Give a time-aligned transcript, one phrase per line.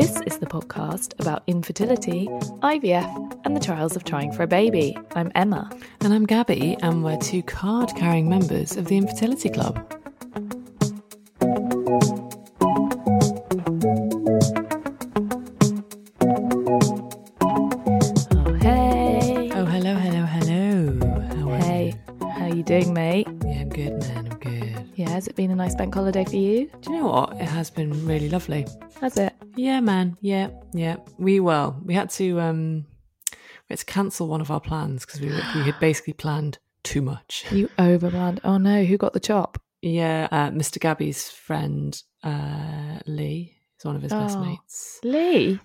[0.00, 2.26] This is the podcast about infertility,
[2.62, 4.96] IVF, and the trials of trying for a baby.
[5.14, 5.70] I'm Emma.
[6.00, 9.76] And I'm Gabby, and we're two card carrying members of the Infertility Club.
[18.32, 19.50] Oh, hey.
[19.52, 20.98] Oh, hello, hello, hello.
[21.36, 21.94] How are Hey,
[22.38, 23.28] how you doing, mate?
[23.44, 24.28] Yeah, I'm good, man.
[24.32, 24.88] I'm good.
[24.94, 26.70] Yeah, has it been a nice bank holiday for you?
[26.80, 27.32] Do you know what?
[27.34, 28.66] It has been really lovely.
[29.02, 29.29] Has it?
[29.60, 30.16] Yeah, man.
[30.20, 30.96] Yeah, yeah.
[31.18, 32.86] We well, we had to um,
[33.32, 36.58] we had to cancel one of our plans because we were- we had basically planned
[36.82, 37.44] too much.
[37.52, 38.40] You overplanned.
[38.44, 39.58] Oh no, who got the chop?
[39.82, 40.78] Yeah, uh, Mr.
[40.80, 44.44] Gabby's friend uh, Lee is one of his best Oh.
[44.44, 45.00] mates.
[45.04, 45.58] Lee.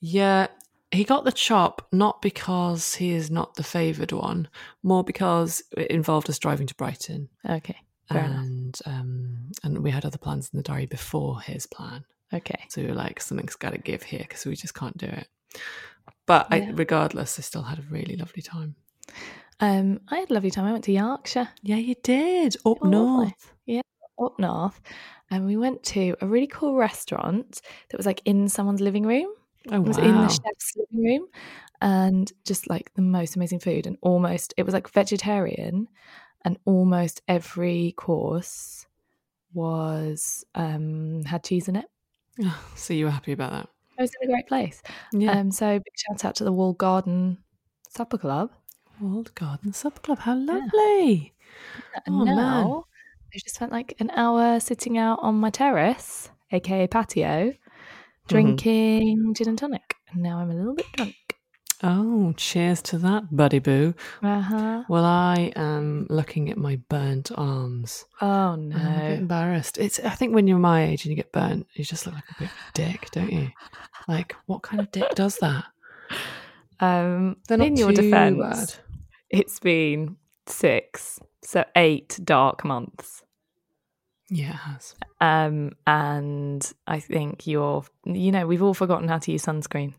[0.00, 0.46] Yeah,
[0.90, 4.48] he got the chop not because he is not the favoured one,
[4.82, 7.76] more because it involved us driving to Brighton, Okay,
[8.10, 12.04] and um, and we had other plans in the diary before his plan.
[12.36, 12.64] Okay.
[12.68, 15.28] So we were like, something's got to give here because we just can't do it.
[16.26, 18.74] But I, regardless, I still had a really lovely time.
[19.60, 20.66] Um, I had a lovely time.
[20.66, 21.48] I went to Yorkshire.
[21.62, 23.54] Yeah, you did up Oh, north.
[23.64, 23.80] Yeah,
[24.20, 24.80] up north.
[25.30, 27.60] And we went to a really cool restaurant
[27.90, 29.32] that was like in someone's living room.
[29.72, 31.26] Oh It was in the chef's living room
[31.80, 35.88] and just like the most amazing food and almost it was like vegetarian
[36.44, 38.86] and almost every course
[39.52, 41.86] was um had cheese in it.
[42.76, 43.68] so you were happy about that?
[43.98, 44.82] It was in a great place.
[45.12, 45.32] Yeah.
[45.38, 47.38] Um so big shout out to the Walled Garden
[47.88, 48.50] Supper Club.
[49.00, 50.18] Walled Garden Supper Club.
[50.20, 51.34] How lovely!
[52.06, 52.66] And Oh, man.
[53.34, 57.52] I just spent like an hour sitting out on my terrace, aka patio,
[58.28, 58.34] Mm-hmm.
[58.34, 59.94] drinking gin and tonic.
[60.10, 61.14] And now I'm a little bit drunk.
[61.82, 63.94] Oh, cheers to that, buddy boo.
[64.22, 64.84] Uh-huh.
[64.88, 68.04] Well, I am looking at my burnt arms.
[68.20, 69.06] Oh I'm a bit no.
[69.08, 69.76] embarrassed.
[69.78, 70.00] It's.
[70.00, 72.38] I think when you're my age and you get burnt, you just look like a
[72.38, 73.50] bit of a dick, don't you?
[74.08, 75.64] Like, what kind of dick does that?
[76.80, 78.74] Um in your defense, bad.
[79.30, 80.16] it's been
[80.46, 83.22] six, so eight dark months.
[84.28, 84.94] Yeah, it has.
[85.20, 89.94] Um, and I think you're, you know, we've all forgotten how to use sunscreen.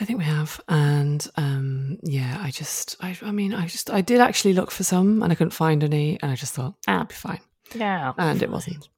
[0.00, 4.00] I think we have, and um, yeah, I just, I, I mean, I just, I
[4.00, 6.98] did actually look for some, and I couldn't find any, and I just thought, ah,
[6.98, 7.40] I'll be fine,
[7.74, 8.88] Yeah, and it wasn't.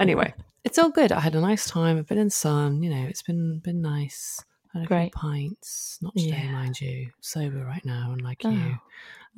[0.00, 0.34] Anyway,
[0.64, 1.12] it's all good.
[1.12, 1.98] I had a nice time.
[1.98, 2.82] I've been in sun.
[2.82, 4.42] You know, it's been been nice.
[4.72, 5.12] Had a few Great.
[5.12, 6.52] pints, not today, Yeah.
[6.52, 7.10] mind you.
[7.20, 8.50] Sober right now, unlike Oh.
[8.50, 8.78] you.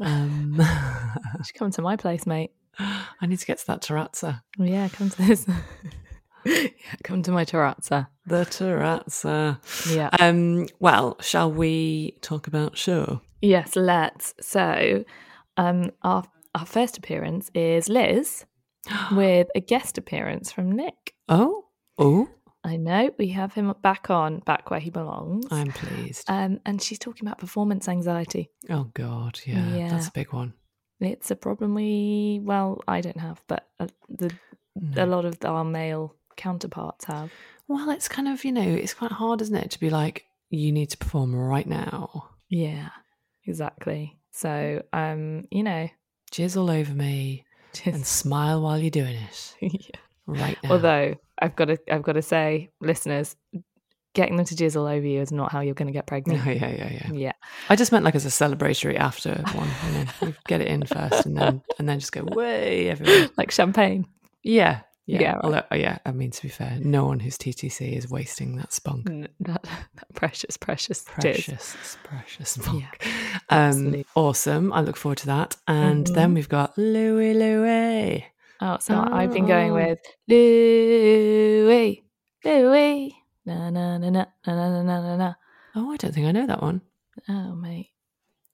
[0.00, 2.52] Um, You should come to my place, mate.
[2.78, 4.42] I need to get to that terrazza.
[4.58, 5.46] Yeah, come to this.
[6.44, 6.69] yeah,
[7.04, 8.08] come to my terrazza.
[8.26, 9.58] The terrazza.
[9.94, 10.10] Yeah.
[10.19, 10.66] Um.
[10.80, 13.20] Well, shall we talk about show?
[13.41, 14.34] Yes, let's.
[14.41, 15.04] So,
[15.56, 18.44] um, our our first appearance is Liz
[19.12, 21.15] with a guest appearance from Nick.
[21.28, 21.66] Oh,
[21.98, 22.28] oh,
[22.65, 25.47] I know we have him back on, back where he belongs.
[25.50, 26.28] I'm pleased.
[26.28, 28.50] Um, and she's talking about performance anxiety.
[28.71, 29.89] oh God, yeah, Yeah.
[29.91, 30.54] that's a big one.
[31.00, 34.30] It's a problem we, well, I don't have, but uh, the
[34.97, 37.30] a lot of our male counterparts have.
[37.68, 40.72] Well, it's kind of you know, it's quite hard, isn't it, to be like, you
[40.72, 42.28] need to perform right now.
[42.48, 42.90] Yeah,
[43.46, 44.18] exactly.
[44.32, 45.88] So, um, you know,
[46.32, 47.44] Jizz all over me
[47.84, 50.00] and smile while you're doing it yeah.
[50.26, 50.72] right now.
[50.72, 53.36] although I've got to, I've got to say, listeners,
[54.14, 56.44] getting them to jizz all over you is not how you're going to get pregnant.
[56.44, 57.12] Yeah, yeah, yeah, yeah.
[57.12, 57.32] Yeah.
[57.68, 59.68] I just meant like as a celebratory after one.
[59.86, 63.30] You, know, get it in first, and then and then just go way everywhere.
[63.36, 64.06] Like champagne.
[64.42, 65.21] Yeah, yeah.
[65.21, 65.41] Yeah.
[65.43, 65.99] Although, oh, yeah.
[66.07, 69.09] I mean, to be fair, no one who's TTC is wasting that spunk.
[69.10, 69.63] N- That,
[69.97, 71.03] that precious, precious.
[71.04, 72.84] Precious, precious spunk.
[73.04, 74.72] Yeah, um, awesome.
[74.72, 75.57] I look forward to that.
[75.66, 76.15] And Mhm.
[76.15, 78.25] then we've got Louis Louis.
[78.60, 79.75] Oh, so I've been going Oh.
[79.75, 82.03] with Louis,
[82.45, 83.15] Louis,
[83.45, 85.34] na na na na na na na na na.
[85.75, 86.81] Oh, I don't think I know that one.
[87.28, 87.91] Oh, mate.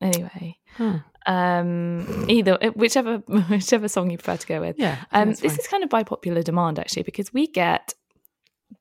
[0.00, 1.00] Anyway, Huh.
[1.28, 3.18] Um, either whichever
[3.50, 4.76] whichever song you prefer to go with.
[4.78, 4.96] Yeah.
[5.12, 5.50] Um, this fine.
[5.50, 7.94] is kind of by popular demand actually, because we get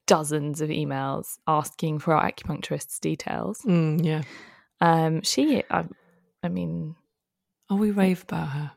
[0.08, 3.62] dozens of emails asking for our acupuncturist's details.
[3.64, 4.22] Mm, yeah.
[4.82, 5.86] Um, she, I,
[6.44, 6.96] I mean,
[7.70, 8.72] Oh, we rave about her.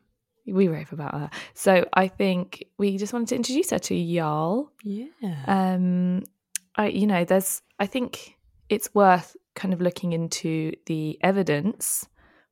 [0.46, 1.30] we rave about her.
[1.54, 4.72] So I think we just wanted to introduce her to y'all.
[4.82, 5.06] Yeah.
[5.46, 6.24] Um,
[6.74, 8.34] I, you know, there's, I think
[8.68, 12.08] it's worth kind of looking into the evidence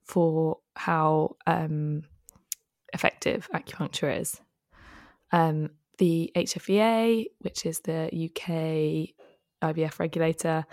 [0.09, 2.03] for how um,
[2.93, 4.41] effective acupuncture is.
[5.33, 9.15] Um, the HFEA, which is the UK
[9.63, 10.65] IVF regulator,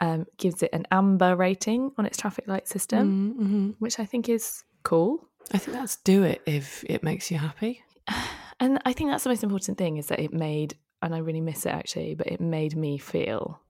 [0.00, 3.74] um, gives it an amber rating on its traffic light system, Mm, mhm.
[3.80, 5.28] which I think is cool.
[5.52, 7.82] I think that's do it if it makes you happy.
[8.60, 11.40] And I think that's the most important thing is that it made, and I really
[11.40, 13.60] miss it actually, but it made me feel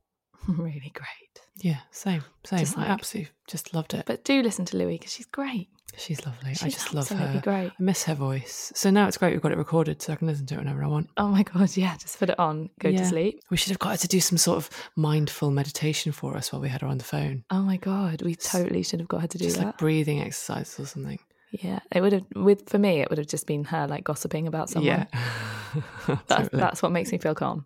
[0.49, 1.40] really great.
[1.61, 2.61] Yeah, same, same.
[2.61, 4.05] Just I absolutely just loved it.
[4.06, 5.69] But do listen to Louie because she's great.
[5.96, 6.50] She's lovely.
[6.62, 7.40] I just love her.
[7.43, 7.70] great.
[7.70, 8.70] I miss her voice.
[8.76, 10.85] So now it's great we've got it recorded so I can listen to it whenever
[10.85, 11.08] I want.
[11.17, 12.99] Oh my god, yeah, just put it on, go Yeah.
[12.99, 13.40] to sleep.
[13.50, 16.61] We should have got her to do some sort of mindful meditation for us while
[16.62, 17.43] we had her on the phone.
[17.50, 19.64] Oh my god, we totally should have got her to do Just that.
[19.67, 21.19] like breathing exercises or something.
[21.50, 23.00] Yeah, it would have with for me.
[23.00, 24.86] It would have just been her like gossiping about someone.
[24.86, 25.06] Yeah.
[26.06, 26.60] that's Totally.
[26.60, 27.64] that's what makes me feel calm.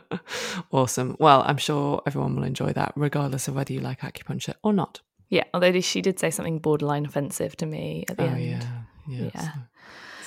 [0.72, 1.16] awesome.
[1.18, 5.00] Well, I'm sure everyone will enjoy that, regardless of whether you like acupuncture or not.
[5.28, 8.44] Yeah, although she did say something borderline offensive to me at the oh, end.
[8.44, 8.62] yeah.
[9.08, 9.30] Yeah.
[9.34, 9.52] Yeah.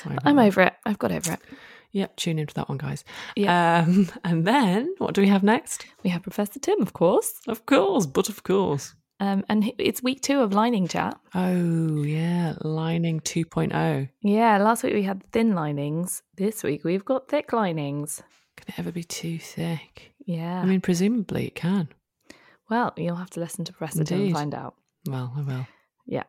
[0.03, 0.45] so- I'm that.
[0.47, 0.73] over it.
[0.85, 1.39] I've got over it.
[1.93, 3.03] Yep, tune into that one, guys.
[3.35, 3.83] Yeah.
[3.85, 5.85] Um, and then what do we have next?
[6.03, 8.95] We have Professor Tim, of course, Of course, but of course.
[9.21, 11.17] Um, and it's week two of lining chat.
[11.33, 13.29] Oh, yeah, lining oh.
[13.29, 14.09] 2.0.
[14.21, 16.23] Yeah, last week we had thin linings.
[16.35, 18.21] This week we've got thick linings.
[18.57, 20.11] Can it ever be too thick?
[20.25, 20.61] Yeah.
[20.61, 21.87] I mean, presumably it can.
[22.69, 24.75] well, you'll have to listen to Professor Tim and find out.
[25.07, 25.67] Well, I will.
[26.05, 26.23] Yeah.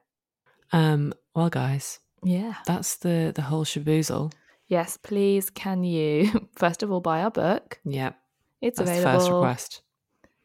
[0.73, 2.55] Um, well, guys, Yeah.
[2.67, 4.33] that's the the whole shaboozle.
[4.69, 7.81] Yes, please can you first of all buy our book?
[7.85, 8.17] Yep,
[8.61, 9.83] It's that's available first request.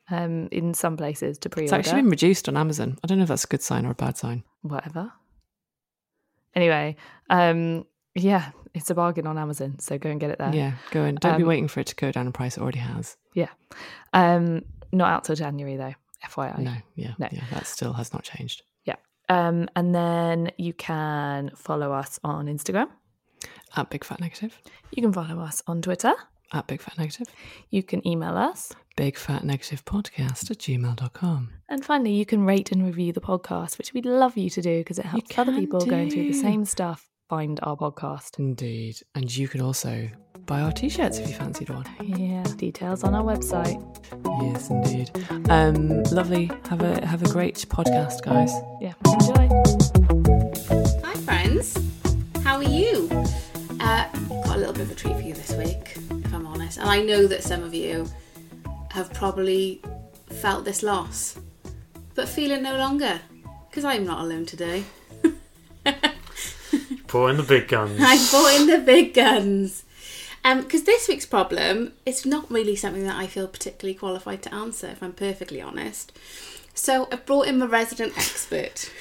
[0.09, 1.75] Um in some places to It's pre-order.
[1.75, 2.97] actually been reduced on Amazon.
[3.03, 4.43] I don't know if that's a good sign or a bad sign.
[4.61, 5.11] Whatever.
[6.55, 6.95] Anyway,
[7.29, 10.53] um yeah, it's a bargain on Amazon, so go and get it there.
[10.53, 12.57] yeah, go and don't be um, waiting for it to go down in price.
[12.57, 13.15] It already has.
[13.33, 13.49] Yeah,
[14.13, 15.93] um not out till January though,
[16.25, 16.59] FYI.
[16.59, 17.27] No, yeah, No.
[17.31, 18.63] yeah, that still has not changed.
[18.85, 18.95] Yeah,
[19.29, 22.87] um and then you can follow us on Instagram.
[23.75, 24.57] At Big Fat Negative.
[24.91, 26.13] You can follow us on Twitter.
[26.53, 27.27] At Big Fat Negative.
[27.69, 28.71] You can email us.
[28.95, 31.49] Big Fat Negative Podcast at gmail.com.
[31.69, 34.79] And finally, you can rate and review the podcast, which we'd love you to do
[34.79, 38.39] because it helps other can people going through the same stuff find our podcast.
[38.39, 38.97] Indeed.
[39.15, 40.09] And you can also
[40.45, 41.85] buy our t shirts if you fancied one.
[42.01, 43.83] Yeah, details on our website.
[44.41, 45.11] Yes, indeed.
[45.49, 46.49] Um, lovely.
[46.69, 48.51] Have a have a great podcast, guys.
[48.81, 49.49] Yeah, enjoy.
[51.03, 51.77] Hi, friends.
[52.43, 53.16] How are you?
[54.77, 56.77] Bit of a treat for you this week, if I'm honest.
[56.77, 58.07] And I know that some of you
[58.91, 59.81] have probably
[60.29, 61.39] felt this loss,
[62.13, 63.19] but feel it no longer,
[63.67, 64.83] because I'm not alone today.
[67.07, 67.99] Pour in the big guns.
[67.99, 69.83] I brought in the big guns.
[70.45, 74.53] Um, because this week's problem is not really something that I feel particularly qualified to
[74.53, 76.15] answer, if I'm perfectly honest.
[76.75, 78.91] So I've brought in my resident expert.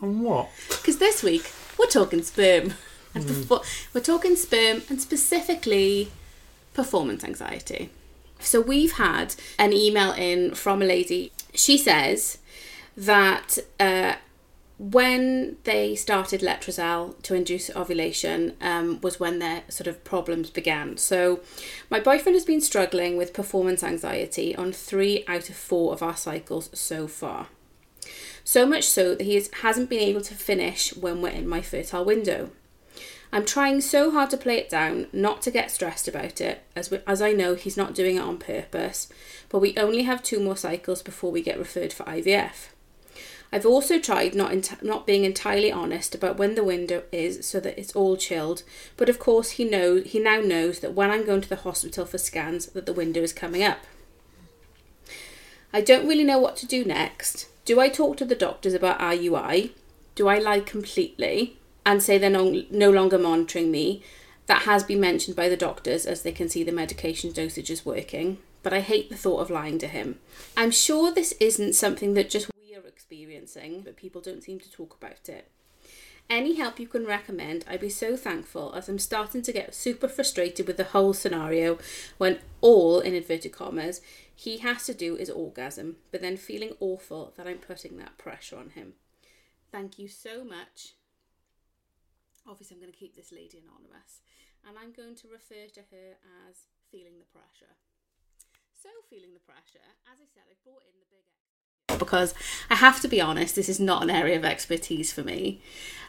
[0.00, 0.48] On what?
[0.68, 2.72] Because this week we're talking sperm,
[3.14, 3.62] and before,
[3.92, 6.10] we're talking sperm and specifically
[6.74, 7.90] performance anxiety.
[8.38, 11.32] So we've had an email in from a lady.
[11.54, 12.38] She says
[12.96, 14.14] that uh,
[14.78, 20.96] when they started letrozole to induce ovulation um, was when their sort of problems began.
[20.96, 21.40] So
[21.90, 26.16] my boyfriend has been struggling with performance anxiety on three out of four of our
[26.16, 27.48] cycles so far.
[28.42, 32.04] So much so that he hasn't been able to finish when we're in my fertile
[32.04, 32.50] window.
[33.32, 36.90] I'm trying so hard to play it down, not to get stressed about it, as,
[36.90, 39.08] we, as I know he's not doing it on purpose,
[39.48, 42.70] but we only have two more cycles before we get referred for IVF.
[43.52, 47.78] I've also tried not not being entirely honest about when the window is so that
[47.78, 48.62] it's all chilled,
[48.96, 52.06] but of course he knows he now knows that when I'm going to the hospital
[52.06, 53.80] for scans that the window is coming up.
[55.72, 57.48] I don't really know what to do next.
[57.64, 59.70] Do I talk to the doctors about IUI?
[60.14, 64.02] Do I lie completely and say they're no, no longer monitoring me?
[64.46, 67.86] That has been mentioned by the doctors as they can see the medication dosage is
[67.86, 70.18] working, but I hate the thought of lying to him.
[70.56, 74.70] I'm sure this isn't something that just we are experiencing, but people don't seem to
[74.70, 75.50] talk about it.
[76.28, 80.06] Any help you can recommend, I'd be so thankful as I'm starting to get super
[80.06, 81.78] frustrated with the whole scenario
[82.18, 84.00] when all, in inverted commas,
[84.32, 88.56] he has to do is orgasm, but then feeling awful that I'm putting that pressure
[88.56, 88.92] on him.
[89.72, 90.94] Thank you so much.
[92.50, 94.26] Obviously, I'm going to keep this lady anonymous,
[94.66, 96.18] and I'm going to refer to her
[96.50, 97.78] as feeling the pressure.
[98.74, 101.22] So, feeling the pressure, as I said, I brought in the big
[102.00, 102.34] because
[102.68, 105.60] I have to be honest, this is not an area of expertise for me.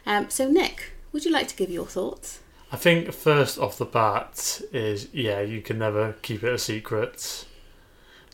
[0.05, 2.39] Um, so, Nick, would you like to give your thoughts?
[2.71, 7.45] I think first off the bat is yeah, you can never keep it a secret.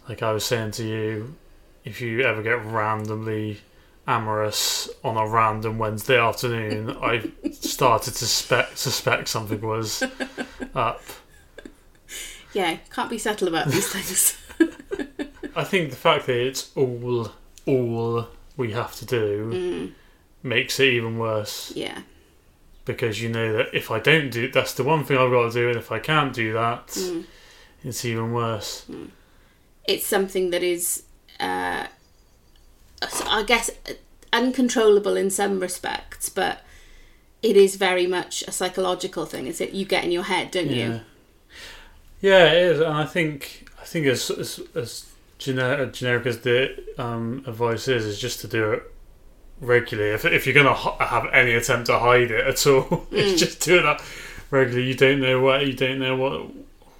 [0.07, 1.35] Like I was saying to you,
[1.83, 3.61] if you ever get randomly
[4.07, 10.03] amorous on a random Wednesday afternoon, I started to suspect suspect something was
[10.73, 11.01] up.
[12.53, 14.37] Yeah, can't be subtle about these things.
[15.55, 17.31] I think the fact that it's all
[17.65, 19.91] all we have to do Mm.
[20.41, 22.01] makes it even worse yeah,
[22.85, 25.59] because you know that if I don't do that's the one thing I've got to
[25.59, 27.25] do, and if I can't do that, Mm.
[27.83, 28.85] it's even worse.
[29.85, 31.03] it's something that is,
[31.39, 31.87] uh,
[33.37, 33.69] I guess,
[34.33, 36.61] uncontrollable in some respects, but
[37.43, 39.47] it is very much a psychological thing.
[39.47, 41.01] Is it you get in your head, don't Yeah, you?
[42.21, 45.05] yeah, it is, and I think I think as as, as
[45.37, 48.83] generic, generic as the um, advice is, is just to do it
[49.61, 50.11] regularly.
[50.11, 53.07] If if you're gonna h- have any attempt to hide it at all, Mm.
[53.11, 54.01] it's just do that
[54.51, 54.87] regularly.
[54.87, 56.49] You don't know what you don't know what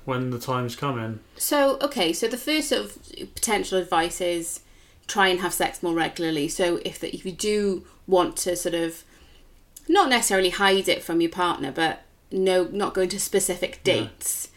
[0.06, 1.20] when the time's coming.
[1.36, 2.98] So, okay, so the first sort of
[3.36, 4.62] potential advice is
[5.08, 6.48] try and have sex more regularly.
[6.48, 9.04] So, if the, if you do want to sort of
[9.88, 14.50] not necessarily hide it from your partner, but no, not going to specific dates,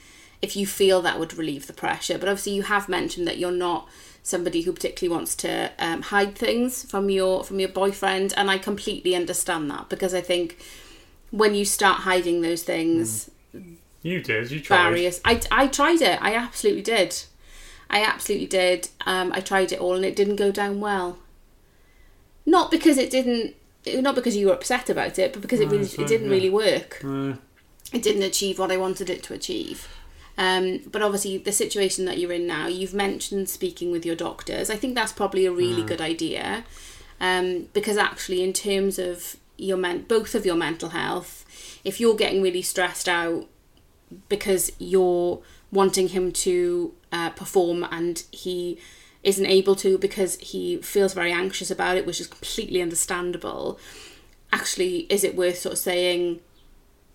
[0.43, 2.19] if you feel that would relieve the pressure.
[2.19, 3.89] But obviously, you have mentioned that you're not
[4.23, 8.59] somebody who particularly wants to um, hide things from your from your boyfriend, and I
[8.59, 10.59] completely understand that because I think
[11.31, 13.31] when you start hiding those things
[14.03, 14.51] You did.
[14.51, 14.77] You tried.
[14.83, 15.21] barriers.
[15.25, 16.21] I, I tried it.
[16.21, 17.23] I absolutely did.
[17.91, 18.89] I absolutely did.
[19.05, 21.19] Um, I tried it all and it didn't go down well.
[22.47, 23.55] Not because it didn't,
[23.87, 26.29] not because you were upset about it, but because it No, really, it's it didn't
[26.29, 26.33] yeah.
[26.33, 27.01] really work.
[27.03, 27.37] No.
[27.93, 29.89] It didn't achieve what I wanted it to achieve.
[30.39, 34.71] Um, but obviously, the situation that you're in now, you've mentioned speaking with your doctors.
[34.71, 36.65] I think that's probably a really good idea,
[37.21, 41.45] um, because actually, in terms of your men- both of your mental health,
[41.85, 43.49] if you're getting really stressed out
[44.29, 48.79] because you're wanting him to uh, perform and he
[49.23, 53.79] isn't able to because he feels very anxious about it, which is completely understandable.
[54.53, 56.41] Actually, is it worth sort of saying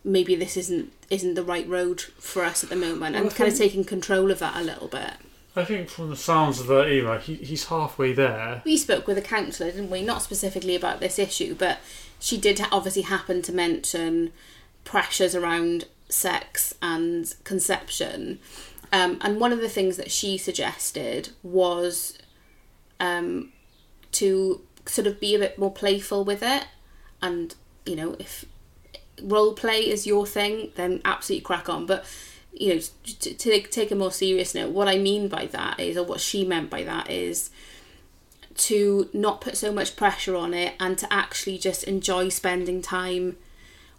[0.03, 3.51] maybe this isn't isn't the right road for us at the moment, and Well, kind
[3.51, 5.13] of taking control of that a little bit?
[5.55, 8.61] I think from the sounds of that email, he, he's halfway there.
[8.65, 10.01] We spoke with a counsellor, didn't we?
[10.01, 11.79] Not specifically about this issue, but
[12.19, 14.33] she did obviously happen to mention
[14.83, 18.39] pressures around sex and conception.
[18.95, 22.17] Um, and one of the things that she suggested was
[23.01, 23.51] um,
[24.13, 26.65] to sort of be a bit more playful with it.
[27.21, 27.53] And,
[27.85, 28.45] you know, if
[29.21, 31.85] role play is your thing, then absolutely crack on.
[31.85, 32.05] But,
[32.53, 32.81] you know,
[33.19, 36.21] to, to take a more serious note, what I mean by that is, or what
[36.21, 37.49] she meant by that is,
[38.55, 43.35] to not put so much pressure on it and to actually just enjoy spending time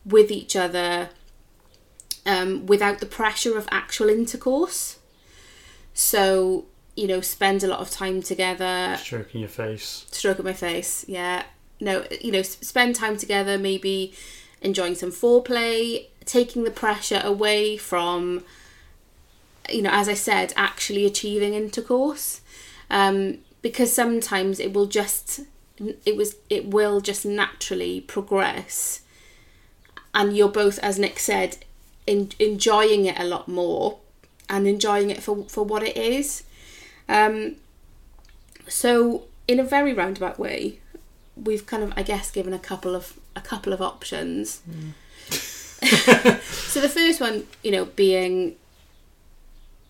[0.07, 1.11] with each other
[2.27, 4.99] um, without the pressure of actual intercourse.
[5.95, 10.05] So, you know, spend a lot of time together, Stroking your face.
[10.11, 11.45] stroke at my face, yeah.
[11.81, 14.13] No, you know, spend time together, maybe
[14.63, 18.43] enjoying some foreplay, taking the pressure away from,
[19.71, 22.41] you know, as I said, actually achieving intercourse.
[22.91, 25.41] Um, because sometimes it will just,
[26.05, 29.03] it was, it will just naturally progress.
[30.15, 31.59] And you're both, as Nick said,
[32.07, 33.99] in, enjoying it a lot more
[34.49, 36.45] and enjoying it for, for what it is.
[37.09, 37.57] Um,
[38.69, 40.81] so, in a very roundabout way,
[41.37, 44.63] we've kind of, I guess, given a couple of a couple of options.
[45.83, 48.57] so the first one, you know, being,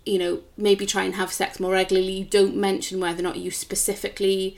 [0.05, 2.13] you know, maybe try and have sex more regularly.
[2.13, 4.57] You don't mention whether or not you specifically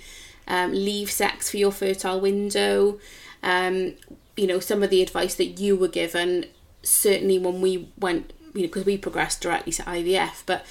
[0.48, 2.98] um, leave sex for your fertile window.
[3.42, 3.94] Um,
[4.36, 6.46] you know, some of the advice that you were given,
[6.88, 10.64] certainly when we went, you know, because we progressed directly to IVF, but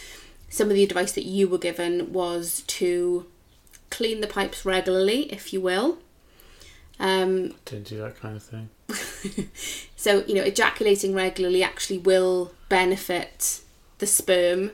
[0.50, 3.26] some of the advice that you were given was to
[3.90, 6.00] clean the pipes regularly, if you will.
[7.00, 8.70] Um, Don't do that kind of thing.
[9.96, 13.62] so, you know, ejaculating regularly actually will benefit
[14.00, 14.72] the sperm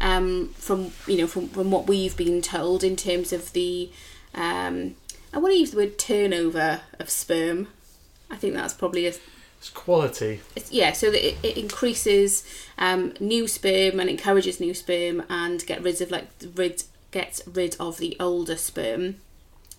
[0.00, 3.90] um, from, you know, from, from what we've been told in terms of the,
[4.34, 4.94] um,
[5.32, 7.68] I want to use the word turnover of sperm.
[8.30, 9.12] I think that's probably a,
[9.66, 10.40] It's quality.
[10.70, 12.44] yeah, so that it, it increases
[12.78, 17.76] um, new sperm and encourages new sperm and get rid of like rid gets rid
[17.80, 19.16] of the older sperm.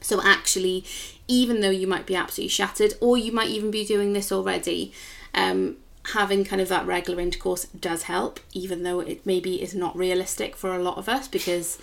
[0.01, 0.83] So actually,
[1.27, 4.93] even though you might be absolutely shattered, or you might even be doing this already,
[5.33, 5.77] um,
[6.13, 10.55] having kind of that regular intercourse does help, even though it maybe is not realistic
[10.55, 11.77] for a lot of us because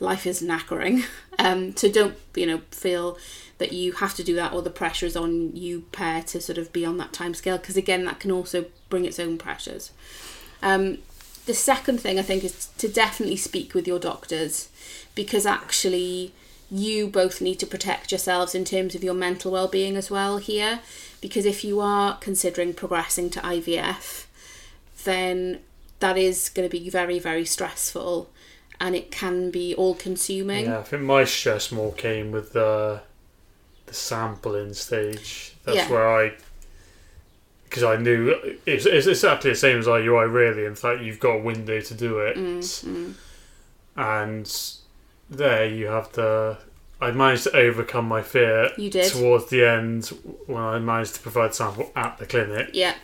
[0.00, 1.04] life is knackering.
[1.38, 3.18] Um, so don't you know feel
[3.58, 6.58] that you have to do that or the pressure is on you pair to sort
[6.58, 9.92] of be on that time scale because again that can also bring its own pressures.
[10.62, 10.98] Um,
[11.46, 14.68] the second thing I think is to definitely speak with your doctors
[15.14, 16.32] because actually
[16.70, 20.80] you both need to protect yourselves in terms of your mental well-being as well here
[21.20, 24.26] because if you are considering progressing to IVF
[25.04, 25.60] then
[26.00, 28.28] that is going to be very very stressful
[28.80, 33.02] and it can be all consuming Yeah, I think my stress more came with the
[33.86, 35.54] the sampling stage.
[35.64, 35.90] That's Yeah.
[35.90, 36.32] where I,
[37.64, 38.34] because I knew
[38.66, 40.64] it's, it's exactly the same as IUI really.
[40.64, 43.14] In fact, you've got a window to do it, Mm,
[43.96, 44.70] and
[45.30, 46.58] there you have to.
[47.00, 49.12] I managed to overcome my fear You did.
[49.12, 50.06] towards the end
[50.46, 52.94] when I managed to provide sample at the clinic yeah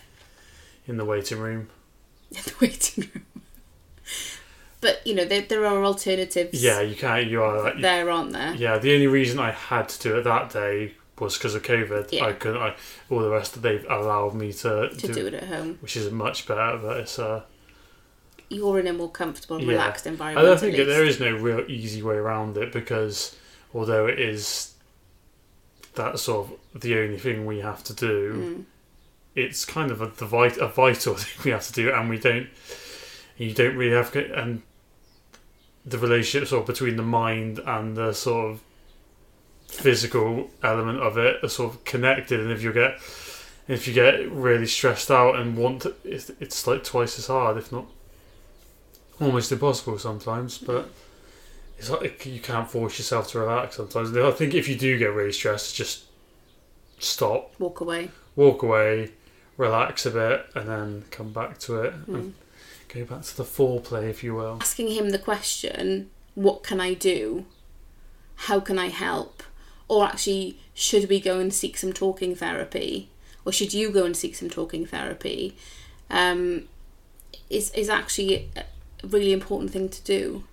[0.87, 1.69] in the waiting room.
[2.31, 3.25] in the waiting room
[4.83, 7.27] but you know there, there are alternatives Yeah, you can't.
[7.27, 10.25] You are like, there aren't there Yeah, the only reason I had to do it
[10.25, 12.13] that day was because of COVID.
[12.13, 12.27] Yeah.
[12.27, 12.61] I couldn't.
[12.61, 12.75] I,
[13.09, 16.11] all the rest of they've allowed me to, to do it at home which is
[16.11, 16.79] much better.
[16.83, 17.45] But it's uh,
[18.51, 19.69] you're in a more comfortable yeah.
[19.69, 23.37] relaxed I environment don't think there is no real easy way around it because
[23.73, 24.75] although it is
[25.95, 28.65] that sort of the only thing we have to do, Mm.
[29.35, 32.19] it's kind of a, the vit- a vital thing we have to do, and we
[32.19, 32.49] don't.
[33.39, 34.63] You don't really have to, and
[35.85, 38.61] the relationship sort of between the mind and the sort of
[39.69, 42.41] physical element of it are sort of connected.
[42.41, 42.99] And if you get
[43.69, 47.57] if you get really stressed out and want to, it's, it's like twice as hard,
[47.57, 47.87] if not
[49.21, 50.59] almost impossible sometimes.
[50.59, 50.89] But
[51.79, 54.17] it's like you can't force yourself to relax sometimes.
[54.17, 56.05] I think if you do get really stressed, just
[56.99, 59.11] stop, walk away walk away,
[59.57, 62.33] relax a bit, and then come back to it Mm.
[62.93, 64.59] Go back to the foreplay, if you will.
[64.61, 67.45] asking him the question what can i do
[68.37, 69.43] how can i help
[69.89, 73.09] or actually should we go and seek some talking therapy
[73.45, 75.57] or should you go and seek some talking therapy
[76.11, 76.69] um,
[77.51, 78.65] is is actually a
[79.07, 80.45] really important thing to do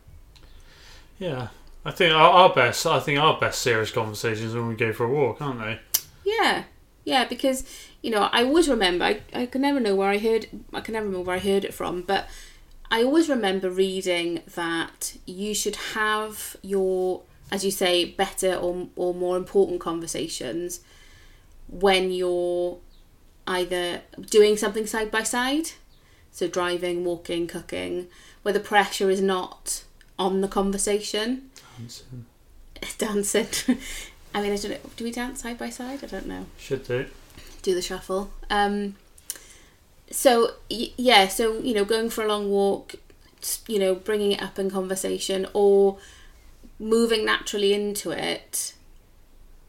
[1.20, 1.50] Yeah,
[1.84, 2.86] I think our, our best.
[2.86, 5.80] I think our best serious conversations when we go for a walk, aren't they?
[6.24, 6.64] Yeah,
[7.04, 7.64] yeah, because
[8.02, 9.06] you know I always remember.
[9.06, 10.48] I, I can never know where I heard.
[10.74, 12.28] I can never remember where I heard it from, but
[12.92, 19.14] I always remember reading that you should have your, as you say, better or or
[19.14, 20.82] more important conversations
[21.68, 22.78] when you're
[23.48, 25.72] either doing something side by side,
[26.32, 28.08] so driving, walking, cooking,
[28.44, 29.84] where the pressure is not
[30.18, 31.50] on the conversation.
[31.78, 32.26] Dancing.
[32.98, 33.48] Dancing.
[34.34, 34.78] I mean, I don't know.
[34.96, 36.04] Do we dance side by side?
[36.04, 37.08] I don't know Should do.
[37.70, 38.32] Do the shuffle.
[38.50, 38.96] Um,
[40.12, 42.96] so yeah, so you know, going for a long walk,
[43.68, 45.98] you know, bringing it up in conversation or
[46.80, 48.74] moving naturally into it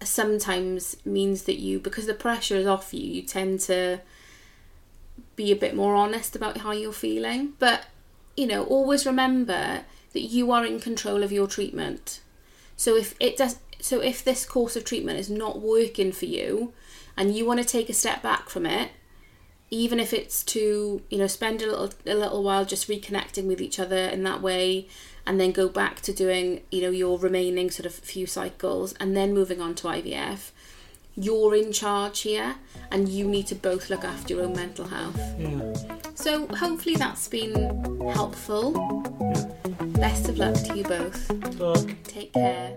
[0.03, 4.01] sometimes means that you because the pressure is off you you tend to
[5.37, 7.87] be a bit more honest about how you're feeling but
[8.35, 9.83] you know always remember
[10.13, 12.21] that you are in control of your treatment
[12.77, 16.73] so if it does so if this course of treatment is not working for you
[17.17, 18.91] and you want to take a step back from it
[19.71, 23.61] even if it's to you know spend a little a little while just reconnecting with
[23.61, 24.89] each other in that way
[25.27, 29.17] and then go back to doing you know your remaining sort of few cycles and
[29.17, 30.51] then moving on to IVF
[31.17, 32.57] you're in charge here
[32.91, 35.73] and you need to both look after your own mental health Yeah.
[36.15, 37.55] so hopefully that's been
[38.13, 38.73] helpful
[39.21, 39.85] yeah.
[40.01, 41.91] best of luck to you both Look.
[42.05, 42.77] take care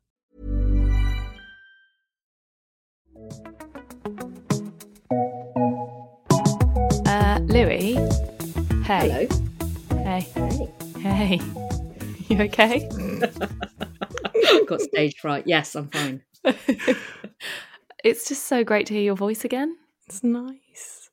[7.47, 7.95] Louis.
[8.83, 9.09] Hey.
[9.09, 9.27] Hello.
[10.03, 10.21] Hey.
[10.21, 10.69] Hey.
[10.99, 11.41] Hey.
[12.29, 12.87] You okay?
[14.49, 15.43] I've got stage fright.
[15.47, 16.21] Yes, I'm fine.
[18.03, 19.75] it's just so great to hear your voice again.
[20.07, 21.09] It's nice.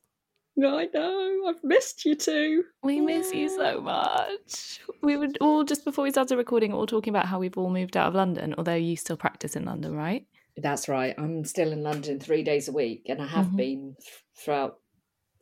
[0.63, 1.43] I know.
[1.47, 2.63] I've missed you too.
[2.83, 4.79] We miss you so much.
[5.01, 7.95] We were all just before we started recording, all talking about how we've all moved
[7.97, 10.25] out of London, although you still practice in London, right?
[10.57, 11.15] That's right.
[11.17, 13.55] I'm still in London three days a week, and I have Mhm.
[13.55, 13.95] been
[14.35, 14.79] throughout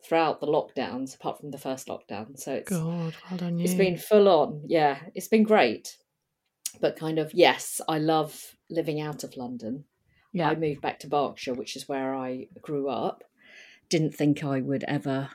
[0.04, 2.38] throughout the lockdowns, apart from the first lockdown.
[2.38, 3.64] So it's God, well done you.
[3.64, 4.62] it's been full on.
[4.66, 5.96] Yeah, it's been great.
[6.80, 9.84] But kind of yes, I love living out of London.
[10.32, 10.50] Yeah.
[10.50, 13.24] I moved back to Berkshire, which is where I grew up.
[13.88, 15.30] Didn't think I would ever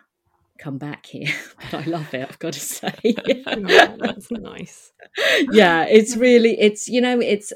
[0.59, 1.33] come back here,
[1.71, 2.27] but I love it.
[2.29, 2.93] I've got to say.
[3.45, 4.91] Oh, that's nice.
[5.51, 7.51] yeah, it's really it's you know it's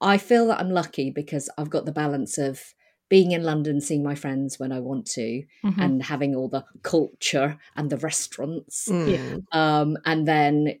[0.00, 2.62] I feel that I'm lucky because I've got the balance of
[3.10, 5.78] being in London, seeing my friends when I want to, Mhm.
[5.78, 9.44] and having all the culture and the restaurants, Mm.
[9.52, 10.78] um, and then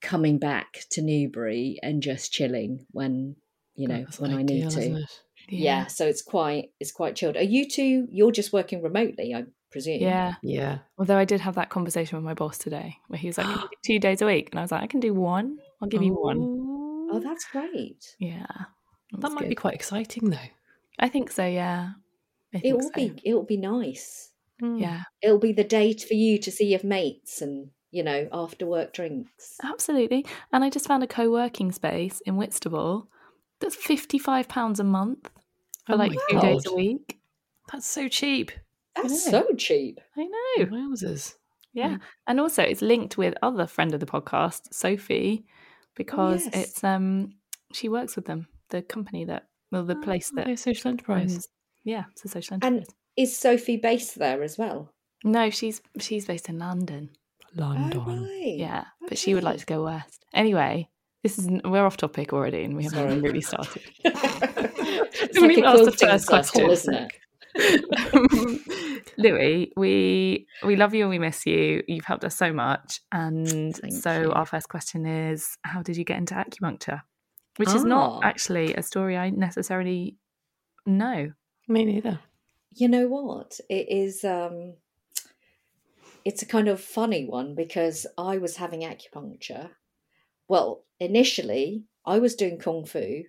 [0.00, 3.34] coming back to Newbury and just chilling when
[3.74, 4.78] you know That's when I need to.
[4.78, 5.06] isn't?
[5.48, 5.86] Yeah.
[5.86, 7.36] so it's quite it's quite chilled.
[7.36, 8.06] Are you two?
[8.10, 10.00] You're just working remotely, I presume.
[10.00, 10.34] Yeah.
[10.42, 10.78] Yeah.
[10.98, 13.68] Although I did have that conversation with my boss today where he was like, "Can
[13.84, 14.50] two days a week?
[14.52, 15.58] And I was like, I can do one.
[15.80, 16.38] I'll give you one.
[17.12, 18.14] Oh, that's great.
[18.18, 18.44] Yeah.
[19.12, 20.48] That that's might be quite exciting though.
[21.00, 21.90] I think so, yeah.
[22.54, 22.90] I It will so.
[22.94, 24.30] be it will be nice.
[24.62, 25.02] Yeah.
[25.22, 28.92] It'll be the date for you to see your mates and you know after work
[28.92, 29.56] drinks.
[29.62, 30.26] Absolutely.
[30.52, 33.08] And I just found a co working space in Whitstable
[33.60, 35.30] that's £55 a month
[35.86, 37.18] for Oh like my two days a week.
[37.70, 38.52] That's so cheap.
[38.96, 40.00] That's so cheap.
[40.16, 40.66] I know.
[40.66, 41.34] Wowzers.
[41.72, 41.98] Yeah.
[42.26, 45.44] And also it's linked with other friend of the podcast, Sophie,
[45.94, 46.54] because yes.
[46.54, 47.34] it's um
[47.72, 51.32] she works with them, the company that well the place oh, that Oh, social enterprise.
[51.34, 51.48] owns-
[51.84, 52.78] yeah, it's a social enterprise.
[52.78, 54.92] And is Sophie based there as well?
[55.24, 57.10] no, she's she's based in London.
[57.54, 58.00] London.
[58.06, 58.54] Oh, right.
[58.56, 58.84] Yeah.
[59.08, 60.24] But she would like to go west.
[60.32, 60.88] Anyway,
[61.22, 63.20] this is we're off topic already and we haven't Sorry.
[63.20, 63.82] really started.
[64.04, 66.70] it's Haven't like even a asked the first circle, question.
[66.70, 67.12] isn't it?
[69.18, 71.82] Louis, we we love you and we miss you.
[71.88, 73.00] You've helped us so much.
[73.12, 74.32] And Thank so you.
[74.32, 77.00] our first question is how did you get into acupuncture?
[77.56, 78.28] Which is not Ah.
[78.28, 80.16] actually a story I necessarily
[80.86, 81.32] know.
[81.68, 82.20] Me neither.
[82.74, 83.60] You know what?
[83.68, 84.24] It is.
[84.24, 84.74] um
[86.24, 89.70] It's a kind of funny one because I was having acupuncture.
[90.48, 93.24] Well, initially I was doing kung fu,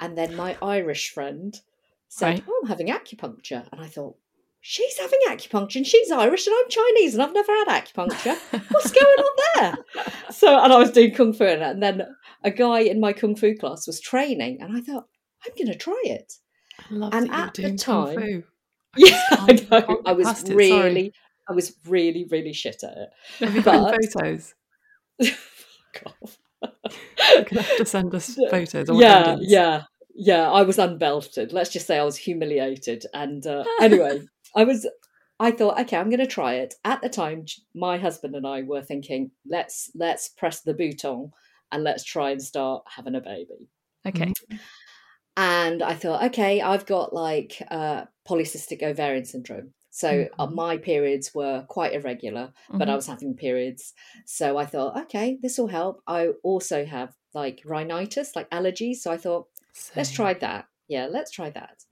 [0.00, 1.60] and then my Irish friend
[2.08, 2.44] said, Right.
[2.48, 4.16] "Oh, I'm having acupuncture," and I thought.
[4.64, 8.38] She's having acupuncture and she's Irish and I'm Chinese and I've never had acupuncture.
[8.70, 9.76] What's going on there?
[10.30, 12.02] So, and I was doing kung fu and and then
[12.42, 15.04] a guy in my kung fu class was training and I thought,
[15.44, 16.32] I'm going to try it.
[16.78, 18.44] I love And at the time-.
[18.96, 20.02] Yeah, I can't- know.
[20.06, 21.12] I was it, really, sorry.
[21.48, 23.08] I was really, really shit at it.
[23.40, 24.54] Have you got But- photos?
[25.22, 26.38] Fuck off.
[27.34, 28.88] You're gonna have to send us photos.
[28.92, 29.82] Yeah, yeah,
[30.14, 30.50] yeah.
[30.50, 31.52] I was unbelted.
[31.52, 33.04] Let's just say I was humiliated.
[33.14, 34.22] And uh, anyway,
[34.54, 34.86] I was.
[35.40, 36.74] I thought, okay, I'm going to try it.
[36.84, 41.32] At the time, my husband and I were thinking, let's let's press the bouton
[41.72, 43.68] and let's try and start having a baby.
[44.06, 44.32] Okay.
[45.36, 49.72] And I thought, okay, I've got like uh, polycystic ovarian syndrome.
[49.90, 50.54] So uh, Mhm.
[50.54, 52.96] my periods were quite irregular, but I Mhm.
[52.96, 53.94] was having periods.
[54.26, 56.02] So I thought, okay, this will help.
[56.06, 58.96] I also have like rhinitis, like allergies.
[58.96, 59.48] So I thought,
[59.96, 60.68] let's try that.
[60.88, 61.84] Yeah, let's try that.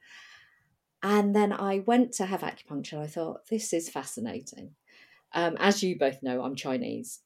[1.03, 2.99] And then I went to have acupuncture.
[3.01, 4.75] I thought, this is fascinating.
[5.33, 7.21] Um, as you both know, I'm Chinese.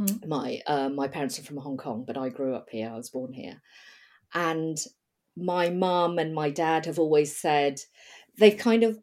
[0.00, 0.26] Mhm.
[0.26, 2.90] My uh, my parents are from Hong Kong, but I grew up here.
[2.90, 3.62] I was born here,
[4.34, 4.76] and
[5.36, 7.80] my mum and my dad have always said
[8.38, 8.98] they've kind of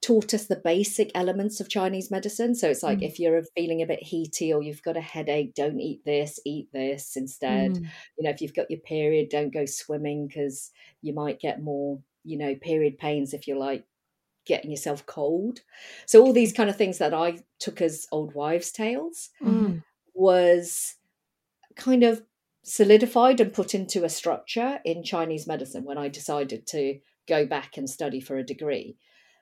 [0.00, 2.54] taught us the basic elements of Chinese medicine.
[2.54, 3.06] So it's like Mm.
[3.08, 6.68] if you're feeling a bit heaty or you've got a headache, don't eat this, eat
[6.72, 7.72] this instead.
[7.72, 7.86] Mm.
[8.18, 12.02] You know, if you've got your period, don't go swimming because you might get more,
[12.24, 13.84] you know, period pains if you're like
[14.46, 15.60] getting yourself cold.
[16.06, 19.82] So all these kind of things that I took as old wives' tales Mm.
[20.14, 20.96] was
[21.76, 22.22] kind of
[22.62, 27.76] solidified and put into a structure in Chinese medicine when I decided to go back
[27.76, 28.96] and study for a degree.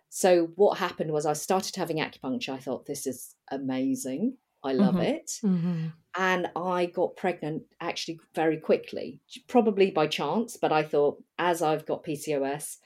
[0.09, 2.51] So what happened was I started having acupuncture.
[2.51, 4.37] I thought this is amazing.
[4.65, 5.05] I love Mhm.
[5.05, 5.27] it.
[5.43, 5.87] Mm-hmm.
[6.17, 11.87] And I got pregnant actually very quickly, probably by chance, but I thought as I've
[11.87, 12.79] got PCOS,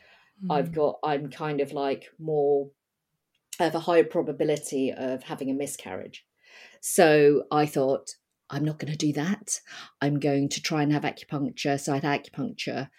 [0.51, 2.71] I've got I'm kind of like more
[3.59, 6.27] of a higher probability of having a miscarriage.
[6.81, 8.15] So I thought
[8.51, 9.61] I'm not going to do that.
[10.01, 11.81] I'm going to try and have acupuncture.
[11.81, 12.91] So I had acupuncture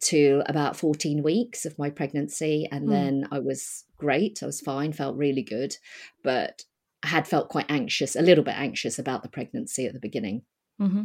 [0.00, 2.90] to about 14 weeks of my pregnancy and Mm.
[2.90, 4.42] then I was great.
[4.42, 5.76] I was fine, felt really good,
[6.22, 6.64] but
[7.04, 10.42] had felt quite anxious, a little bit anxious about the pregnancy at the beginning.
[10.78, 11.04] hmm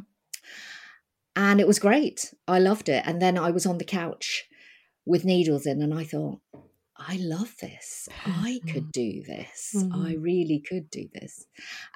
[1.35, 2.33] And it was great.
[2.47, 3.03] I loved it.
[3.05, 4.45] And then I was on the couch
[5.05, 6.39] with needles in, and I thought,
[6.97, 8.07] I love this.
[8.25, 9.75] I could do this.
[9.93, 11.45] I really could do this.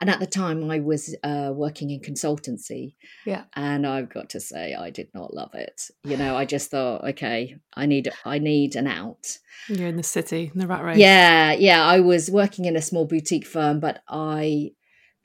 [0.01, 2.95] And at the time, I was uh, working in consultancy.
[3.25, 3.43] Yeah.
[3.55, 5.83] And I've got to say, I did not love it.
[6.03, 9.38] You know, I just thought, okay, I need, I need an out.
[9.69, 10.97] You're in the city, in the rat race.
[10.97, 11.81] Yeah, yeah.
[11.85, 14.71] I was working in a small boutique firm, but I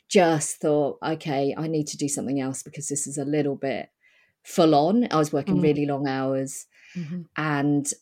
[0.08, 3.88] just thought, okay, I need to do something else because this is a little bit
[4.44, 5.08] full on.
[5.10, 5.62] I was working Mm.
[5.62, 7.24] really long hours Mhm.
[7.36, 7.92] and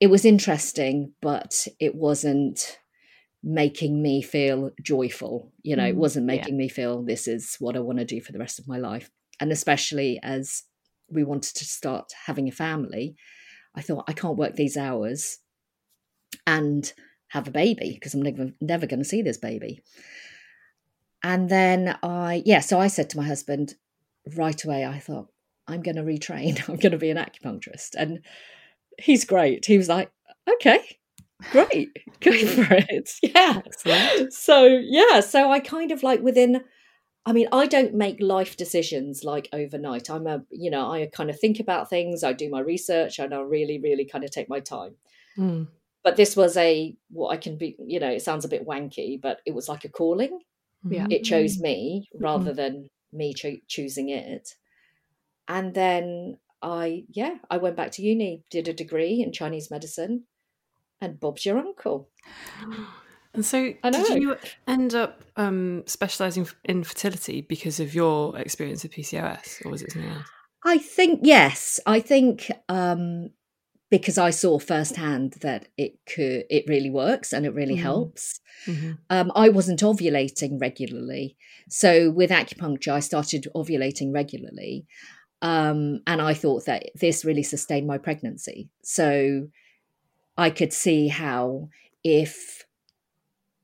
[0.00, 2.78] it was interesting, but it wasn't
[3.42, 5.52] making me feel joyful.
[5.62, 6.36] You know, it Mm, wasn't yeah.
[6.36, 8.78] making me feel this is what I want to do for the rest of my
[8.78, 9.10] life.
[9.40, 10.64] And especially as
[11.10, 13.16] we wanted to start having a family,
[13.74, 15.38] I thought I can't work these hours
[16.46, 16.92] and
[17.28, 19.82] have a baby because I'm never never going to see this baby.
[21.22, 23.74] And then I yeah, so I said to my husband
[24.36, 25.28] right away, I thought,
[25.66, 27.94] I'm gonna retrain, I'm gonna be an acupuncturist.
[27.96, 28.20] And
[28.98, 29.64] he's great.
[29.66, 30.10] He was like,
[30.54, 30.98] Okay,
[31.50, 33.10] great, go for it.
[33.22, 33.60] Yeah.
[33.64, 34.32] Excellent.
[34.32, 36.62] So yeah, so I kind of like within
[37.26, 40.08] I mean, I don't make life decisions like overnight.
[40.08, 43.34] I'm a, you know, I kind of think about things, I do my research, and
[43.34, 44.94] I really, really kind of take my time
[45.38, 45.68] Mm.
[46.02, 49.20] but this was a what I can be you know it sounds a bit wanky
[49.20, 50.40] but it was like a calling
[50.88, 51.06] Yeah.
[51.10, 54.56] it chose me rather than me cho- choosing it
[55.46, 60.24] and then I yeah I went back to uni did a degree in Chinese medicine
[61.00, 62.08] and Bob's your uncle
[63.34, 64.14] And so, I did know.
[64.16, 69.82] you end up um, specialising in fertility because of your experience of PCOS, or was
[69.82, 70.26] it something else?
[70.64, 73.30] I think yes I think um
[73.90, 77.82] because I saw firsthand that it could it really works and it really Mhm.
[77.82, 78.92] helps Mm-hmm.
[79.10, 81.36] um, I wasn't ovulating regularly.
[81.68, 84.86] So with acupuncture, I started ovulating regularly.
[85.40, 88.70] Um, and I thought that this really sustained my pregnancy.
[88.82, 89.48] So
[90.36, 91.68] I could see how
[92.02, 92.64] if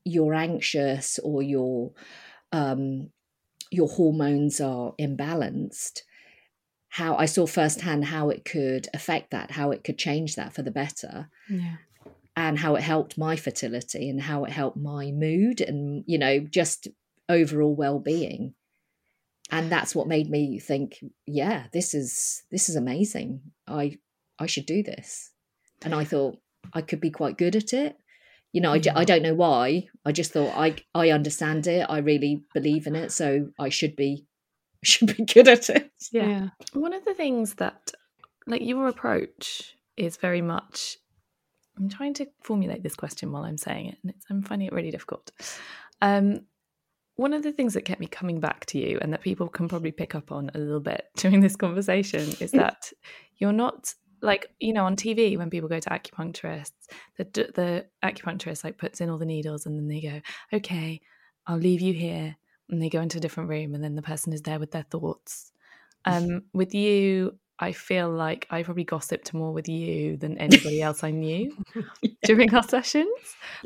[0.03, 1.91] you're anxious or your
[2.51, 3.09] um,
[3.71, 6.01] your hormones are imbalanced,
[6.89, 10.61] how I saw firsthand how it could affect that, how it could change that for
[10.61, 11.77] the better Yeah.
[12.37, 16.39] and how it helped my fertility and how it helped my mood and you know
[16.39, 16.87] just
[17.27, 18.53] overall well-being
[19.51, 23.41] and that's what made me think yeah this is this is amazing.
[23.67, 23.97] I
[24.39, 25.31] i should do this.
[25.83, 26.37] And i thought
[26.73, 27.97] i could be quite good at it.
[28.51, 29.87] You know I, d- I don't know why.
[30.05, 31.85] I just thought i i understand it.
[31.89, 34.25] I really believe in it so i should be
[34.85, 35.91] should be good at it.
[36.11, 36.49] Yeah.
[36.73, 37.91] One of the things that,
[38.45, 40.97] like, your approach is very much.
[41.77, 44.73] I'm trying to formulate this question while I'm saying it, and it's, I'm finding it
[44.73, 45.31] really difficult.
[46.01, 46.41] Um,
[47.15, 49.67] one of the things that kept me coming back to you, and that people can
[49.67, 52.91] probably pick up on a little bit during this conversation, is that
[53.37, 56.71] you're not like you know on TV when people go to acupuncturists,
[57.17, 60.21] the the acupuncturist like puts in all the needles, and then they go,
[60.53, 61.01] "Okay,
[61.47, 62.35] I'll leave you here,"
[62.69, 64.85] and they go into a different room, and then the person is there with their
[64.89, 65.51] thoughts.
[66.07, 71.03] Um, with you, I feel like I probably gossiped more with you than anybody else
[71.03, 71.55] I knew
[72.23, 73.07] during our sessions.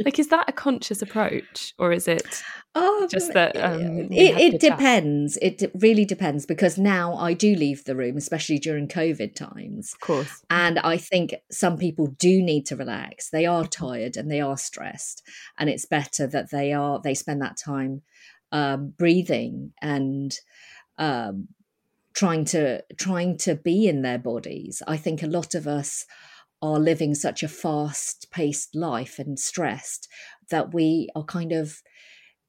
[0.06, 2.44] Like, is that a conscious approach, or is it
[2.76, 3.58] Oh, just that?
[3.58, 4.78] Um, it, it the chat?
[4.78, 5.38] depends.
[5.42, 9.94] It really depends because now I do leave the room, especially during COVID times.
[9.94, 10.44] Of course.
[10.52, 13.32] And I think some people do need to relax.
[13.32, 15.24] They are tired and they are stressed,
[15.58, 18.04] and it's better that they are they spend that time
[18.52, 20.36] um, breathing and
[21.00, 21.48] um,
[22.14, 24.82] trying to trying to be in their bodies.
[24.88, 26.06] I think a lot of us
[26.62, 30.08] are living such a fast paced life and stressed
[30.50, 31.82] that we are kind of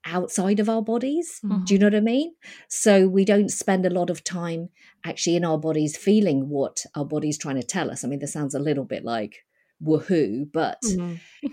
[0.07, 1.39] outside of our bodies.
[1.43, 1.65] Do mm-hmm.
[1.69, 2.35] you know what I mean?
[2.69, 4.71] So we don't spend a lot of time
[5.05, 8.05] actually in our bodies feeling what our body's trying to tell us.
[8.05, 9.45] I mean, this sounds a little bit like
[9.83, 11.49] woohoo, but mm-hmm.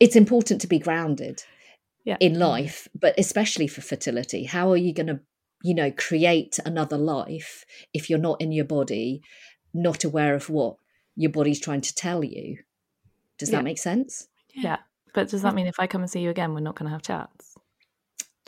[0.00, 1.42] it's important to be grounded
[2.04, 2.18] Yeah.
[2.20, 4.44] in life, but especially for fertility.
[4.44, 5.20] How are you going to,
[5.64, 9.22] you know, create another life if you're not in your body,
[9.72, 10.76] not aware of what
[11.16, 12.58] your body's trying to tell you?
[13.38, 13.58] Does Yeah.
[13.58, 14.28] that make sense?
[14.54, 14.76] Yeah.
[15.14, 16.92] But does that mean if I come and see you again, we're not going to
[16.92, 17.56] have chats?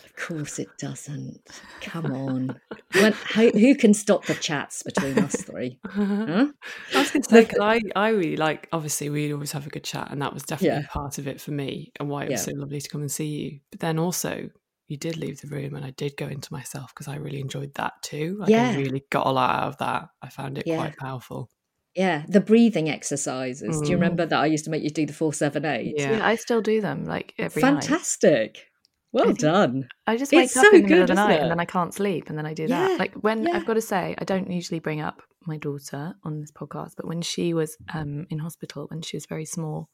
[0.05, 1.63] Of course it doesn't.
[1.81, 2.61] Come on.
[2.93, 5.79] when, how, who can stop the chats between us three?
[5.89, 6.49] Huh?
[6.95, 9.71] I was going to say, 'cause I, I really like, obviously, we always have a
[9.71, 10.87] good chat, and that was definitely Yeah.
[10.89, 12.53] part of it for me and why it was Yeah.
[12.55, 13.61] so lovely to come and see you.
[13.71, 14.51] But then also,
[14.89, 17.75] you did leave the room, and I did go into myself because I really enjoyed
[17.75, 18.37] that too.
[18.39, 18.71] Like, Yeah.
[18.71, 20.09] I really got a lot out of that.
[20.23, 20.77] I found it Yeah.
[20.77, 21.51] quite powerful.
[21.95, 23.81] Yeah, the breathing exercises.
[23.81, 24.01] Do you Mm.
[24.01, 25.95] remember that I used to make you do the four seven eight?
[25.97, 26.19] Yeah.
[26.19, 27.83] Yeah, I still do them like every night.
[27.85, 28.67] Fantastic.
[29.13, 29.89] Well think- done.
[30.07, 31.43] I just wake It's up so in the middle of the night it?
[31.43, 32.99] and then I can't sleep and then I do Yeah, that.
[32.99, 33.57] Like when yeah.
[33.57, 37.07] I've got to say, I don't usually bring up my daughter on this podcast, but
[37.07, 39.89] when she was um, in hospital when she was very small,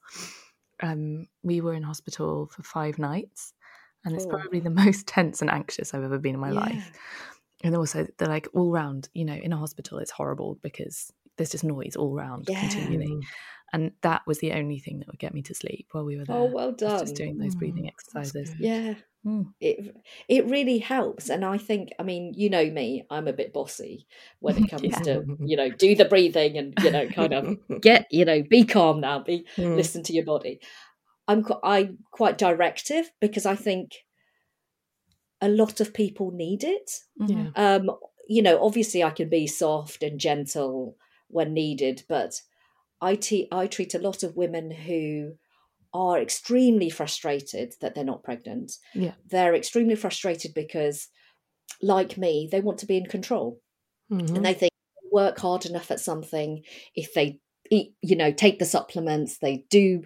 [0.82, 3.52] um, we were in hospital for five nights,
[4.04, 4.30] and it's Oh.
[4.30, 6.90] probably the most tense and anxious I've ever been in my life.
[7.64, 11.50] And also, they're like all round, you know, in a hospital, it's horrible because there's
[11.50, 12.58] just noise all round Yeah.
[12.58, 13.18] continually.
[13.72, 16.24] And that was the only thing that would get me to sleep while we were
[16.24, 16.36] there.
[16.36, 17.00] Oh, well done.
[17.04, 18.54] Just doing those breathing Mm, exercises.
[18.58, 18.94] Yeah.
[19.24, 19.54] Mm.
[19.60, 19.96] It
[20.28, 21.30] it really helps.
[21.30, 24.06] And I think, I mean, you know me, I'm a bit bossy
[24.40, 24.98] when it comes Yeah.
[25.04, 28.64] to, you know, do the breathing and, you know, kind of get, you know, be
[28.64, 29.76] calm now, be Mm.
[29.76, 30.60] listen to your body.
[31.28, 33.92] I'm qu- I'm quite directive because I think
[35.40, 36.90] a lot of people need it.
[37.20, 37.52] Mhm.
[37.56, 37.74] Yeah.
[37.74, 37.90] Um,
[38.28, 40.96] you know, obviously I can be soft and gentle
[41.28, 42.40] when needed, but
[43.00, 45.36] I te- I treat a lot of women who
[45.92, 48.78] are extremely frustrated that they're not pregnant.
[48.94, 49.14] Yeah.
[49.26, 51.08] They're extremely frustrated because,
[51.82, 53.60] like me, they want to be in control
[54.10, 54.36] Mhm.
[54.36, 58.58] and they think they work hard enough at something if they eat, you know, take
[58.58, 60.04] the supplements, they do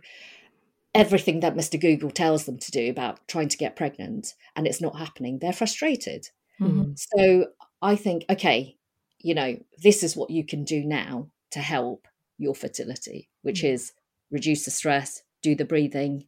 [0.97, 1.81] everything that Mr.
[1.81, 5.39] Google tells them to do about trying to get pregnant and it's not happening.
[5.39, 6.29] They're frustrated.
[6.61, 6.99] Mhm.
[6.99, 7.49] So
[7.83, 8.77] I think, okay,
[9.19, 13.93] you know, this is what you can do now to help your fertility, which is
[14.31, 16.27] reduce the stress, do the breathing,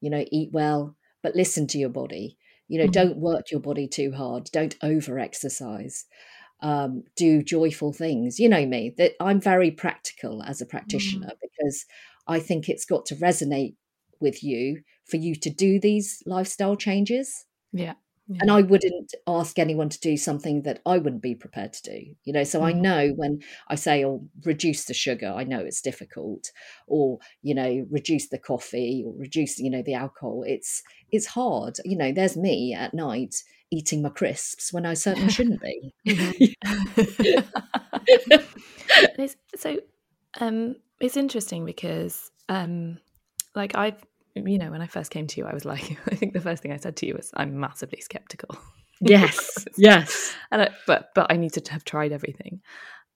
[0.00, 2.36] you know, eat well, but listen to your body.
[2.68, 2.92] You know, Mhm.
[2.92, 4.50] don't work your body too hard.
[4.52, 6.06] Don't over exercise.
[6.60, 8.40] Um, do joyful things.
[8.40, 11.84] You know me, that I'm very practical as a practitioner because
[12.26, 13.76] I think it's got to resonate
[14.20, 17.94] with you for you to do these lifestyle changes Yeah.
[18.40, 22.14] and I wouldn't ask anyone to do something that I wouldn't be prepared to do.
[22.24, 22.80] You know, so I Mhm.
[22.82, 26.52] know when I say, "Oh, reduce the sugar," I know it's difficult,
[26.86, 30.42] or you know, reduce the coffee or reduce, you know, the alcohol.
[30.46, 31.76] It's it's hard.
[31.84, 33.36] You know, there's me at night
[33.70, 35.92] eating my crisps when I certainly shouldn't be.
[39.18, 39.80] It's, so
[40.40, 42.98] um, it's interesting because, um,
[43.56, 43.94] like, I,
[44.34, 46.62] you know, when I first came to you, I was like, I think the first
[46.62, 48.56] thing I said to you was, I'm massively skeptical.
[49.00, 52.60] yes, yes, and I, but but I need to have tried everything.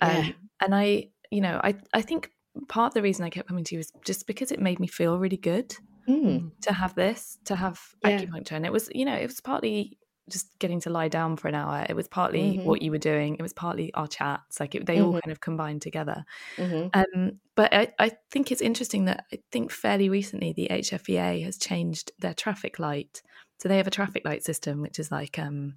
[0.01, 0.33] Um, Yeah.
[0.63, 2.31] And I, you know, I I think
[2.69, 4.87] part of the reason I kept coming to you is just because it made me
[4.87, 5.75] feel really good
[6.09, 8.19] Mm, to have this, to have Yeah.
[8.19, 9.99] acupuncture, and it was, you know, it was partly
[10.31, 11.87] just getting to lie down for an hour.
[11.89, 12.63] It was partly Mhm.
[12.63, 13.37] what you were doing.
[13.37, 14.61] It was partly our chats.
[14.61, 15.21] Like it, they all Mhm.
[15.25, 16.25] kind of combined together.
[16.59, 16.91] mhm.
[16.95, 21.59] Um, but I, I think it's interesting that I think fairly recently the HFEA has
[21.59, 23.23] changed their traffic light.
[23.61, 25.77] So they have a traffic light system, which is like, um,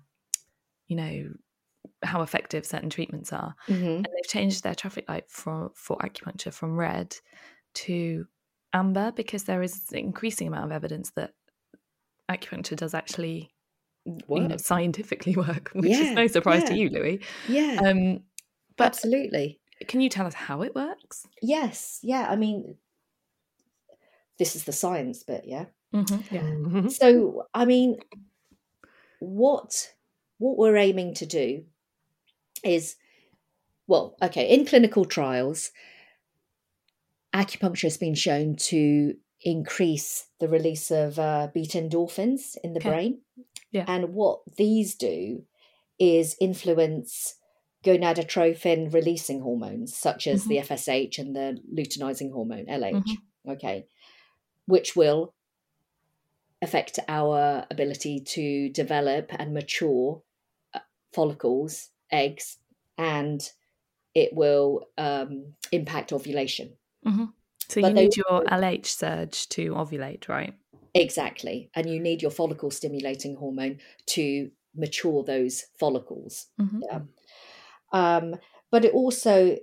[0.88, 1.34] you know,
[2.04, 3.56] how effective certain treatments are.
[3.68, 4.06] Mhm.
[4.06, 7.18] And they've changed their traffic light for for acupuncture from red
[7.76, 8.28] to
[8.74, 11.34] amber because there is an increasing amount of evidence that
[12.30, 13.53] acupuncture does actually
[14.06, 17.22] you know, scientifically work, which is no surprise to you, Louis.
[17.47, 18.24] Yeah, Um,
[18.78, 19.60] but absolutely.
[19.88, 21.26] can you tell us how it works?
[21.41, 22.28] Yes, yeah.
[22.30, 22.76] I mean,
[24.39, 25.66] this is the science bit, yeah.
[25.93, 26.36] Mm-hmm.
[26.36, 26.41] Yeah.
[26.41, 26.91] Mhm.
[26.91, 27.97] So, I mean,
[29.20, 29.93] what
[30.39, 31.64] what we're aiming to do
[32.64, 32.95] is
[33.88, 35.72] well, okay, in clinical trials,
[37.34, 42.89] acupuncture has been shown to increase the release of uh, beta endorphins in the Okay.
[42.89, 43.22] brain.
[43.74, 43.86] Yeah.
[43.88, 45.43] And what these do
[45.99, 47.36] is influence
[47.84, 52.95] gonadotrophin releasing hormones, such as the FSH and the luteinizing hormone, LH.
[53.49, 53.86] Okay.
[54.65, 55.34] Which will
[56.61, 60.21] affect our ability to develop and mature
[60.74, 60.80] uh,
[61.11, 62.57] follicles, eggs,
[62.97, 63.49] and
[64.15, 66.78] it will um, impact ovulation.
[67.67, 70.53] So But you need your LH surge to ovulate, right?
[70.94, 71.70] Exactly.
[71.76, 76.48] And you need your follicle stimulating hormone to mature those follicles.
[76.60, 76.82] Mhm.
[76.84, 77.00] Yeah.
[77.91, 78.36] Um,
[78.72, 79.58] but it also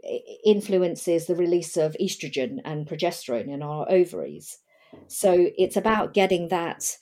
[0.45, 4.59] influences the release of estrogen and progesterone in our ovaries.
[5.09, 6.97] So it's about getting that,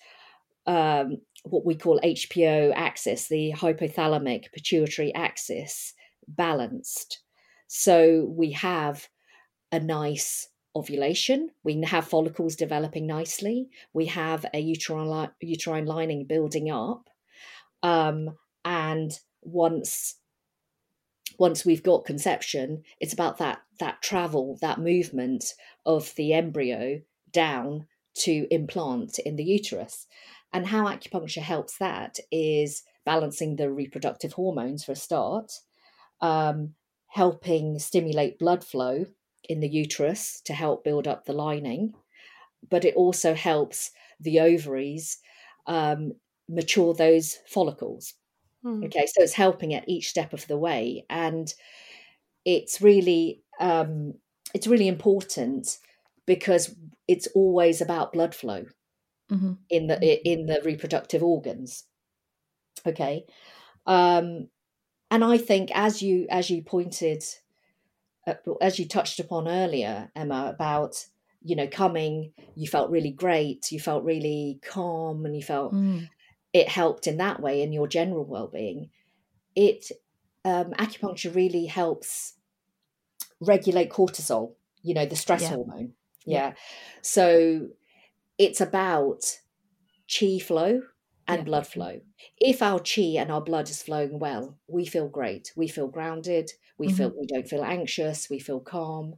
[0.67, 5.95] um, what we call HPO axis, the hypothalamic pituitary axis,
[6.27, 7.21] balanced.
[7.67, 9.09] So we have
[9.71, 10.49] a nice
[10.79, 11.51] ovulation.
[11.63, 13.69] We have follicles developing nicely.
[13.93, 17.09] We have a uterine, li- uterine lining building up.
[17.83, 19.13] Um, and
[19.43, 20.17] once
[21.39, 25.55] once we've got conception, it's about that that travel, that movement
[25.87, 27.01] of the embryo
[27.33, 30.07] down to implant in the uterus.
[30.53, 35.53] And how acupuncture helps that is balancing the reproductive hormones for a start,
[36.21, 36.75] um,
[37.09, 39.07] helping stimulate blood flow
[39.49, 41.95] in the uterus to help build up the lining,
[42.69, 43.91] but it also helps
[44.21, 45.19] the ovaries
[45.67, 46.13] um,
[46.49, 48.15] mature those follicles.
[48.85, 51.55] Okay, so it's helping at each step of the way, and
[52.45, 54.15] it's really um,
[54.55, 55.79] it's really important
[56.27, 56.77] because
[57.09, 58.67] it's always about blood flow
[59.31, 59.69] Mhm.
[59.71, 61.85] in the in the reproductive organs.
[62.87, 63.27] Okay,
[63.87, 64.49] um,
[65.11, 67.25] and I think as you as you pointed,
[68.61, 71.07] as you touched upon earlier, Emma, about
[71.43, 76.09] you know coming, you felt really great, you felt really calm, and you felt Mm.
[76.53, 78.91] it helped in that way in your general well-being
[79.55, 79.91] it
[80.45, 82.35] um, acupuncture really helps
[83.41, 85.49] regulate cortisol you know the stress Yeah.
[85.49, 85.93] hormone
[86.25, 86.53] yeah.
[87.03, 87.69] so
[88.39, 89.39] it's about
[90.09, 90.83] chi flow
[91.29, 91.45] and Yeah.
[91.45, 92.01] blood flow.
[92.39, 95.53] If our chi and our blood is flowing well we feel great.
[95.57, 96.53] We feel grounded.
[96.79, 98.31] We feel we don't feel anxious.
[98.31, 99.17] We feel calm.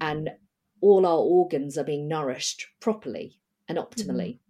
[0.00, 0.30] And
[0.80, 4.40] all our organs are being nourished properly and optimally.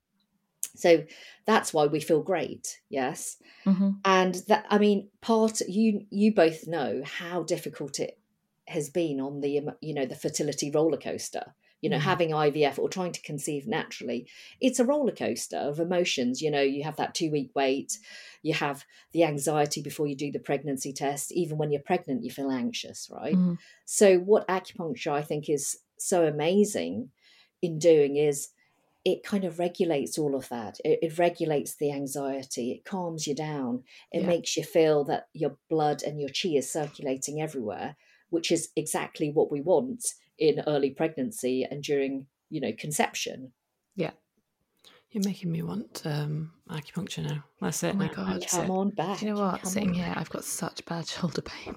[0.74, 1.06] So
[1.46, 3.38] that's why we feel great yes?
[3.66, 4.04] Mhm.
[4.04, 8.20] and that i mean part you you both know how difficult it
[8.68, 9.50] has been on the
[9.82, 14.28] you know the fertility roller coaster you know having ivf or trying to conceive naturally
[14.60, 17.98] it's a roller coaster of emotions you know you have that two week wait
[18.42, 22.30] you have the anxiety before you do the pregnancy test even when you're pregnant you
[22.30, 23.58] feel anxious right Mhm.
[23.84, 27.10] so what acupuncture i think is so amazing
[27.62, 28.50] in doing is
[29.04, 30.78] it kind of regulates all of that.
[30.84, 32.70] It, it regulates the anxiety.
[32.72, 33.84] It calms you down.
[34.12, 34.26] It Yeah.
[34.26, 37.96] makes you feel that your blood and your chi is circulating everywhere,
[38.28, 40.04] which is exactly what we want
[40.40, 43.52] in early pregnancy and during, you know, conception.
[43.94, 44.10] Yeah.
[45.10, 47.44] You're making me want um, acupuncture now.
[47.60, 47.94] That's it.
[47.94, 48.06] Oh my.
[48.08, 48.46] God.
[48.48, 48.70] Come it.
[48.70, 49.18] on back.
[49.18, 49.60] Do you know what?
[49.62, 50.16] Come Sitting here, back.
[50.18, 51.76] I've got such bad shoulder pain.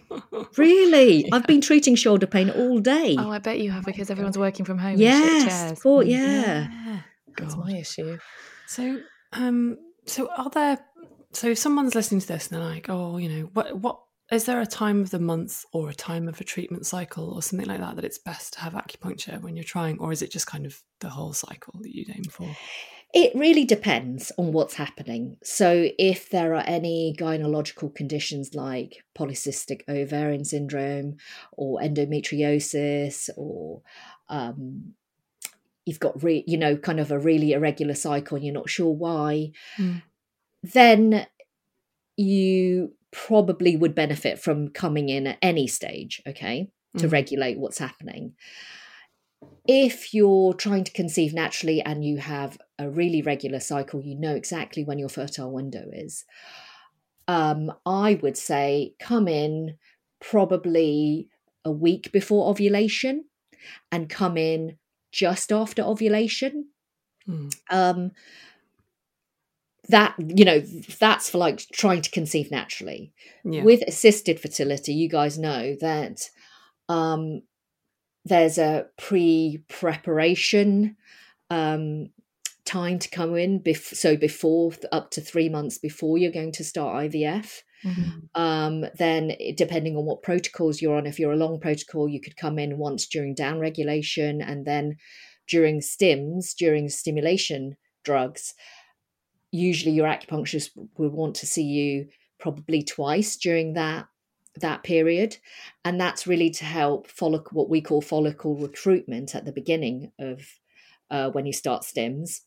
[0.55, 1.29] Really?
[1.31, 3.15] I've been treating shoulder pain all day.
[3.19, 4.97] oh, I bet you have because everyone's working from home.
[4.97, 5.81] yes.
[5.81, 6.67] Cool, Mm, yeah.
[6.85, 6.99] Yeah.
[7.37, 8.19] That's my issue.
[8.67, 9.01] So,
[9.31, 10.79] um, so are there?
[11.31, 13.99] So, if someone's listening to this and they're like, "Oh, you know, what, what
[14.31, 17.41] is there a time of the month or a time of a treatment cycle or
[17.41, 20.31] something like that that it's best to have acupuncture when you're trying, or is it
[20.31, 22.49] just kind of the whole cycle that you'd aim for?"
[23.13, 25.37] It really depends on what's happening.
[25.43, 31.17] So, if there are any gynecological conditions like polycystic ovarian syndrome
[31.51, 33.83] or endometriosis, or
[34.29, 34.95] um,
[35.85, 38.91] you've got, re- you know, kind of a really irregular cycle and you're not sure
[38.91, 40.01] why, Mm.
[40.63, 41.27] then
[42.17, 47.11] you probably would benefit from coming in at any stage, okay, to Mhm.
[47.11, 48.35] regulate what's happening
[49.67, 54.35] if you're trying to conceive naturally and you have a really regular cycle, you know
[54.35, 56.25] exactly when your fertile window is.
[57.27, 59.77] Um, I would say come in
[60.19, 61.29] probably
[61.63, 63.25] a week before ovulation
[63.91, 64.77] and come in
[65.13, 66.69] just after ovulation.
[67.27, 67.55] Mm.
[67.69, 68.11] Um,
[69.89, 70.59] that you know
[70.99, 73.13] that's for like trying to conceive naturally
[73.43, 73.63] Yeah.
[73.63, 76.29] with assisted fertility you guys know that
[76.89, 77.41] um
[78.25, 80.95] there's a pre-preparation
[81.49, 82.07] um
[82.65, 86.63] time to come in bef- so before up to three months before you're going to
[86.63, 88.41] start ivf Mm-hmm.
[88.41, 92.37] Um, then, depending on what protocols you're on, if you're a long protocol, you could
[92.37, 94.95] come in once during down regulation and then
[95.49, 97.75] during stims, during stimulation
[98.05, 98.53] drugs.
[99.53, 102.07] Usually, your acupuncturist will want to see you
[102.39, 104.07] probably twice during that
[104.55, 105.37] that period.
[105.85, 110.41] And that's really to help follicle what we call follicle recruitment at the beginning of
[111.11, 112.41] uh, when you start stims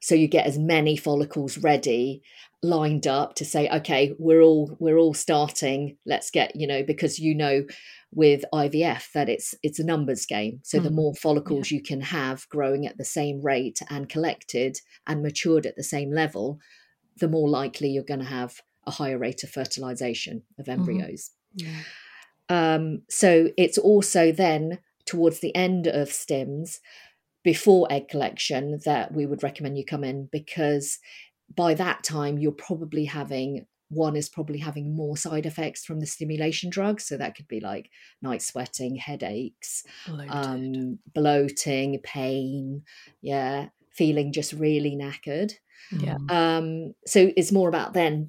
[0.00, 2.22] so you get as many follicles ready
[2.62, 7.18] lined up to say okay we're all we're all starting let's get you know because
[7.18, 7.64] you know
[8.12, 10.82] with IVF that it's it's a numbers game so mm.
[10.82, 11.76] the more follicles yeah.
[11.76, 16.12] you can have growing at the same rate and collected and matured at the same
[16.12, 16.58] level
[17.18, 20.80] the more likely you're going to have a higher rate of fertilization of mm-hmm.
[20.80, 21.66] embryos mm.
[22.50, 22.74] yeah.
[22.74, 26.78] um, so it's also then towards the end of stims
[27.42, 30.98] before egg collection that we would recommend you come in because
[31.54, 36.06] by that time you're probably having one is probably having more side effects from the
[36.06, 37.04] stimulation drugs.
[37.04, 37.90] So that could be like
[38.22, 39.84] night sweating headaches
[40.28, 42.82] um, bloating pain
[43.20, 45.52] yeah feeling just really knackered.
[45.90, 46.16] Yeah.
[46.28, 48.28] Um, so it's more about then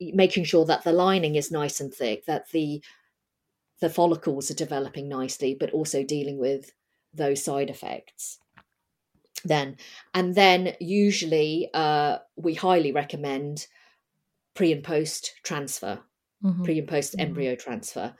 [0.00, 2.82] making sure that the lining is nice and thick that the
[3.80, 6.72] the follicles are developing nicely but also dealing with
[7.12, 8.38] those side effects
[9.44, 9.76] then
[10.14, 13.66] and then usually uh, we highly recommend
[14.54, 16.00] pre and post transfer
[16.44, 16.62] mm-hmm.
[16.62, 17.26] pre and post mm-hmm.
[17.26, 18.14] embryo transfer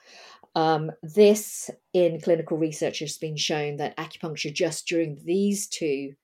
[0.54, 6.14] um, this in clinical research has been shown that acupuncture just during these two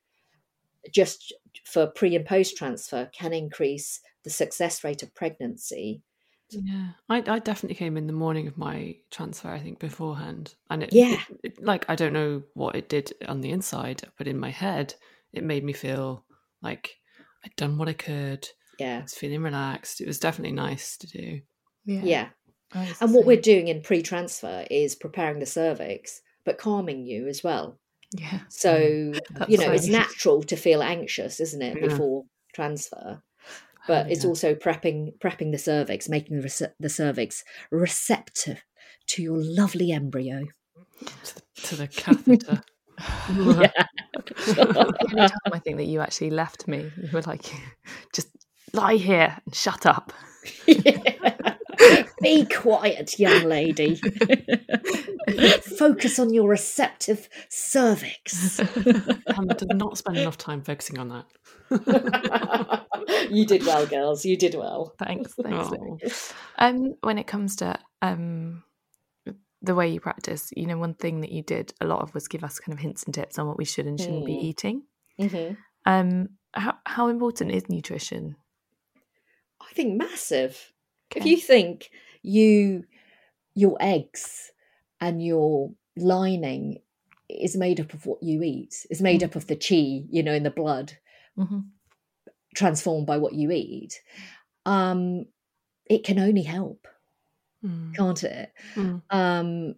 [0.93, 1.33] just
[1.65, 6.03] for pre and post transfer can increase the success rate of pregnancy
[6.51, 9.49] yeah, I, I definitely came in the morning of my transfer.
[9.49, 13.13] I think beforehand, and it, yeah, it, it, like I don't know what it did
[13.27, 14.95] on the inside, but in my head,
[15.33, 16.25] it made me feel
[16.63, 16.97] like
[17.45, 18.49] I'd done what I could.
[18.79, 20.01] Yeah, I was feeling relaxed.
[20.01, 21.41] It was definitely nice to do.
[21.85, 22.29] Yeah, yeah.
[23.01, 27.79] And what we're doing in pre-transfer is preparing the cervix, but calming you as well.
[28.13, 28.41] Yeah.
[28.49, 28.77] So
[29.49, 31.89] you know, it's natural to feel anxious, isn't it, yeah.
[31.89, 32.25] before
[32.55, 33.23] transfer?
[33.89, 38.63] But oh, it's also prepping prepping the cervix, making the, the cervix receptive
[39.09, 40.45] to your lovely embryo.
[41.25, 42.63] To the, to the catheter.
[43.31, 43.87] yeah.
[44.47, 47.51] the only time I think that you actually left me, you were like,
[48.13, 48.29] just
[48.73, 50.13] lie here and shut up.
[50.67, 51.35] Yeah.
[52.21, 53.97] Be quiet, young lady.
[55.79, 58.59] Focus on your receptive cervix.
[58.59, 62.87] Hannah did not spend enough time focusing on that.
[63.31, 64.25] you did well, girls.
[64.25, 64.95] You did well.
[64.99, 65.35] Thanks.
[65.35, 65.71] Thanks.
[65.73, 65.99] Oh.
[66.59, 68.65] Um, when it comes to um,
[69.63, 72.29] the way you practice, you know, one thing that you did a lot of was
[72.29, 74.27] give us kind of hints and tips on what we should and shouldn't mm.
[74.27, 74.83] be eating.
[75.21, 75.55] Mm-hmm.
[75.87, 78.37] Um, how how important is nutrition?
[79.61, 80.73] I think massive.
[81.11, 81.21] Okay.
[81.21, 81.91] If you think
[82.23, 82.85] you
[83.55, 84.53] your eggs
[85.01, 86.79] and your lining
[87.29, 89.25] is made up of what you eat, is made mm.
[89.25, 90.95] up of the chi, you know, in the blood,
[91.37, 91.59] mm-hmm.
[92.55, 94.01] transformed by what you eat,
[94.65, 95.27] um,
[95.91, 96.87] it can only help,
[97.65, 97.95] mm.
[97.95, 98.53] can't it?
[98.75, 99.03] Mm.
[99.11, 99.75] Um,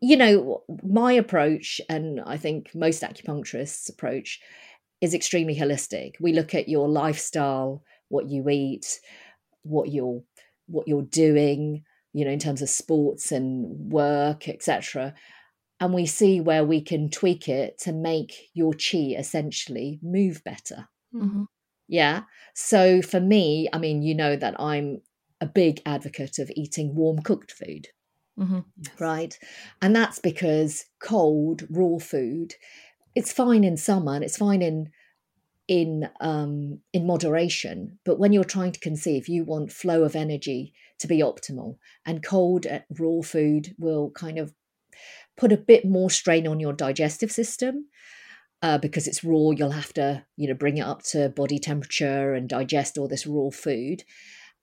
[0.00, 4.40] you know, my approach, and I think most acupuncturists' approach,
[5.00, 6.14] is extremely holistic.
[6.20, 9.00] We look at your lifestyle, what you eat,
[9.64, 10.22] what you're
[10.66, 15.14] what you're doing, you know, in terms of sports and work, etc.
[15.80, 20.88] And we see where we can tweak it to make your chi essentially move better.
[21.14, 21.44] Mm-hmm.
[21.88, 22.22] Yeah.
[22.54, 25.02] So for me, I mean, you know that I'm
[25.40, 27.88] a big advocate of eating warm cooked food.
[28.38, 28.60] Mm-hmm.
[28.98, 29.38] Right.
[29.82, 32.54] And that's because cold, raw food,
[33.14, 34.90] it's fine in summer and it's fine in
[35.68, 37.98] in um, in moderation.
[38.04, 42.24] But when you're trying to conceive, you want flow of energy to be optimal, and
[42.24, 44.54] cold uh, raw food will kind of
[45.36, 47.86] put a bit more strain on your digestive system.
[48.62, 52.32] Uh, because it's raw, you'll have to, you know, bring it up to body temperature
[52.32, 54.04] and digest all this raw food.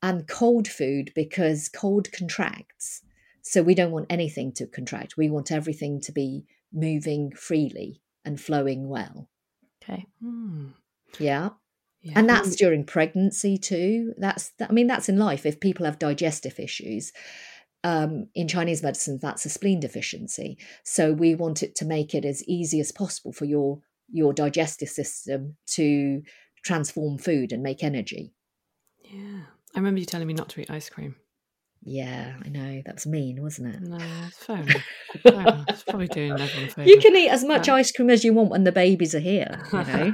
[0.02, 3.04] And cold food, because cold contracts.
[3.44, 5.18] So we don't want anything to contract.
[5.18, 9.30] We want everything to be moving freely and flowing well.
[9.84, 10.08] Okay.
[10.20, 10.70] Hmm.
[11.20, 11.50] Yeah.
[12.02, 12.14] yeah.
[12.16, 14.14] And that's during pregnancy too.
[14.18, 15.46] That's, I mean, that's in life.
[15.46, 17.12] If people have digestive issues,
[17.84, 20.58] um, in Chinese medicine, that's a spleen deficiency.
[20.84, 23.80] So we want it to make it as easy as possible for your
[24.14, 26.22] your digestive system to
[26.64, 28.34] transform food and make energy.
[29.04, 29.44] Yeah,
[29.74, 31.16] I remember you telling me not to eat ice cream.
[31.84, 32.82] Yeah, I know.
[32.86, 33.82] That was mean, wasn't it?
[33.82, 34.84] No, it's fair enough.
[35.24, 35.66] Fair enough.
[35.70, 36.88] It's probably doing everyone favour.
[36.90, 39.60] You can eat as much ice cream as you want when the babies are here,
[39.74, 40.14] you know.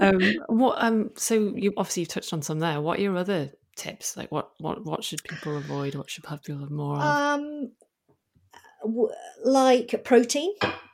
[0.00, 0.76] um, what?
[0.82, 1.10] Um.
[1.16, 2.80] So you obviously you've touched on some there.
[2.80, 4.16] What are your other tips?
[4.16, 4.50] Like what?
[4.58, 4.84] What?
[4.84, 5.94] What should people avoid?
[5.96, 7.02] What should people have more of?
[7.02, 7.72] Um,
[8.82, 9.08] w-
[9.44, 10.52] like protein.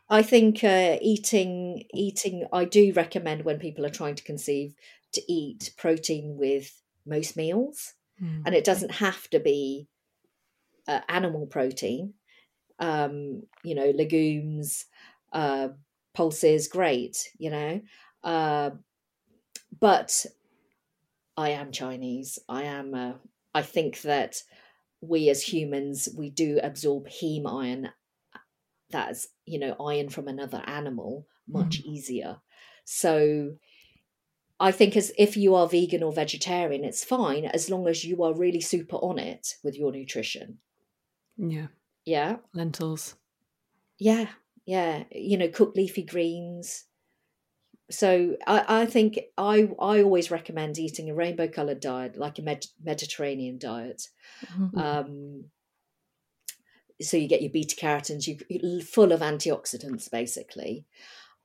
[0.09, 2.47] I think uh, eating eating.
[2.53, 4.75] I do recommend when people are trying to conceive
[5.13, 8.43] to eat protein with most meals, Hmm.
[8.45, 9.89] and it doesn't have to be
[10.87, 12.15] uh, animal protein.
[12.79, 14.87] Um, you know, legumes,
[15.33, 15.71] uh,
[16.15, 17.31] pulses, great.
[17.39, 17.83] You know,
[18.25, 18.71] uh,
[19.81, 20.27] but
[21.37, 22.39] I am Chinese.
[22.49, 22.95] I am.
[22.95, 23.15] Uh,
[23.55, 24.43] I think that
[25.03, 27.93] we as humans we do absorb heme iron
[28.91, 32.41] that's you know iron from another animal much easier
[32.85, 33.57] so
[34.61, 38.23] i think as if you are vegan or vegetarian it's fine as long as you
[38.23, 40.59] are really super on it with your nutrition
[41.37, 41.69] Yeah,
[42.05, 43.15] yeah lentils.
[43.99, 44.29] yeah
[44.67, 46.85] yeah you know cooked leafy greens
[47.91, 52.43] so I, I think I I always recommend eating a rainbow colored diet, like a
[52.43, 54.09] Med- Mediterranean diet.
[54.77, 55.45] Um,
[57.01, 60.85] so you get your beta carotenes, you full of antioxidants, basically,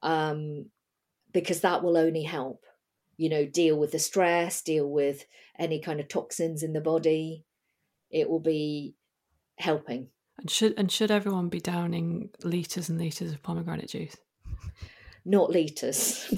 [0.02, 0.70] um,
[1.32, 2.66] because that will only help.
[3.24, 5.26] You know, deal with the stress, deal with
[5.58, 7.46] any kind of toxins in the body.
[8.12, 8.96] It will be
[9.58, 10.10] helping.
[10.38, 14.18] And should and should everyone be downing liters and liters of pomegranate juice?
[15.24, 16.28] Not liters.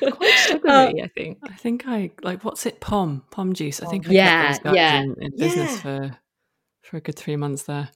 [0.00, 1.38] Quite sugary, Uh, I think.
[1.42, 2.80] I think I like what's it?
[2.80, 3.82] Pom pom juice.
[3.82, 5.80] I think I Yeah, yeah, in, in business yeah.
[5.80, 6.18] for
[6.82, 7.88] for a good three months there.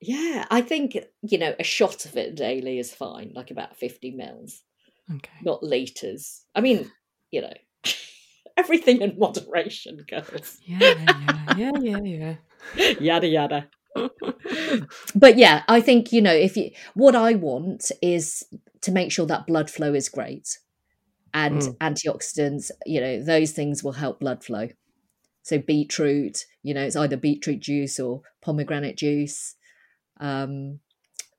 [0.00, 4.10] Yeah, I think you know a shot of it daily is fine, like about fifty
[4.10, 4.62] mils,
[5.12, 5.38] Okay.
[5.42, 6.42] not liters.
[6.54, 6.90] I mean,
[7.30, 7.52] you know,
[8.56, 10.58] everything in moderation, girls.
[10.66, 10.80] Yeah,
[11.48, 12.36] yeah, yeah, yeah,
[12.74, 12.94] yeah.
[12.98, 13.68] yada yada.
[15.14, 18.44] but yeah, I think you know if you what I want is
[18.80, 20.58] to make sure that blood flow is great,
[21.32, 21.76] and Mm.
[21.78, 22.70] antioxidants.
[22.86, 24.68] You know, those things will help blood flow.
[25.42, 29.56] So beetroot, you know, it's either beetroot juice or pomegranate juice.
[30.18, 30.80] Um,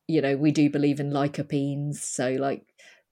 [0.08, 2.64] you know, we do believe in lycopenes, so like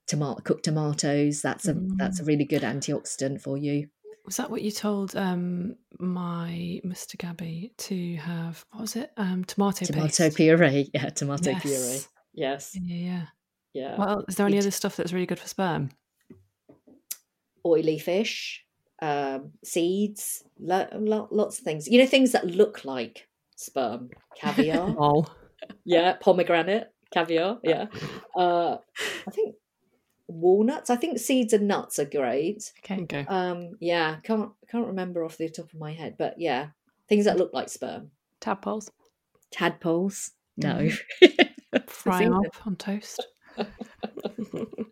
[0.07, 1.41] tomato cooked tomatoes.
[1.41, 3.87] That's a that's a really good antioxidant for you.
[4.25, 7.17] Was that what you told um my Mr.
[7.17, 8.65] Gabby to have?
[8.71, 9.11] What was it?
[9.17, 10.37] Um, tomato, Tomato paste.
[10.37, 11.61] puree, yeah, tomato Yes.
[11.61, 11.99] puree.
[12.33, 13.25] Yes, Yeah, yeah.
[13.73, 13.97] yeah.
[13.97, 15.89] Well, is there any It- other stuff that's really good for sperm?
[17.65, 18.63] oily fish,
[19.01, 21.87] um, seeds, lo- lo- lots of things.
[21.87, 25.25] You know, things that look like sperm, caviar, Oh,
[25.85, 27.85] yeah, pomegranate, caviar, yeah.
[28.35, 28.77] Uh,
[29.27, 29.55] I think
[30.34, 30.89] walnuts.
[30.89, 32.71] I think seeds and nuts are great.
[32.84, 33.01] Okay.
[33.03, 33.25] okay.
[33.27, 36.67] Um, yeah, can't can't remember off the top of my head, but yeah,
[37.07, 38.11] things that look like sperm.
[38.41, 38.89] Tadpoles.
[39.51, 40.89] Tadpoles, no.
[41.88, 43.25] Fry Things 'em up on toast.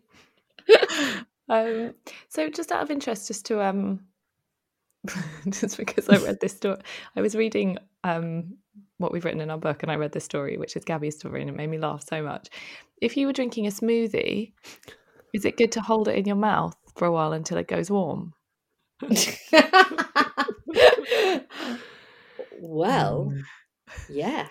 [1.48, 1.94] Um,
[2.28, 4.00] so just out of interest, just to um,
[5.48, 6.78] just because I read this story,
[7.14, 8.54] I was reading um
[8.96, 11.42] what we've written in our book, and I read this story, which is Gabby's story,
[11.42, 12.48] and it made me laugh so much.
[13.02, 14.52] If you were drinking a smoothie,
[15.32, 17.90] is it good to hold it in your mouth for a while until it goes
[17.90, 18.34] warm?
[22.60, 23.32] well,
[24.08, 24.48] yeah.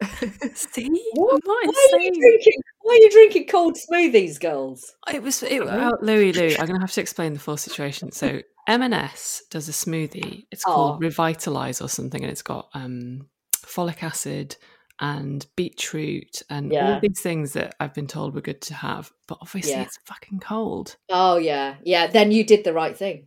[0.54, 1.40] See, What?
[1.44, 2.60] Why are you drinking?
[2.82, 4.94] Why are you drinking cold smoothies, girls?
[5.12, 6.32] It was it, oh, Louis.
[6.32, 8.12] Louis, I'm going to have to explain the full situation.
[8.12, 10.46] So M&S does a smoothie.
[10.50, 10.98] It's called Oh.
[10.98, 14.56] Revitalize or something, and it's got um, folic acid
[15.00, 19.12] and beetroot and all these things that I've been told were good to have.
[19.26, 19.82] But obviously, Yeah.
[19.82, 20.96] it's fucking cold.
[21.10, 22.06] Oh yeah, yeah.
[22.06, 23.26] Then you did the right thing,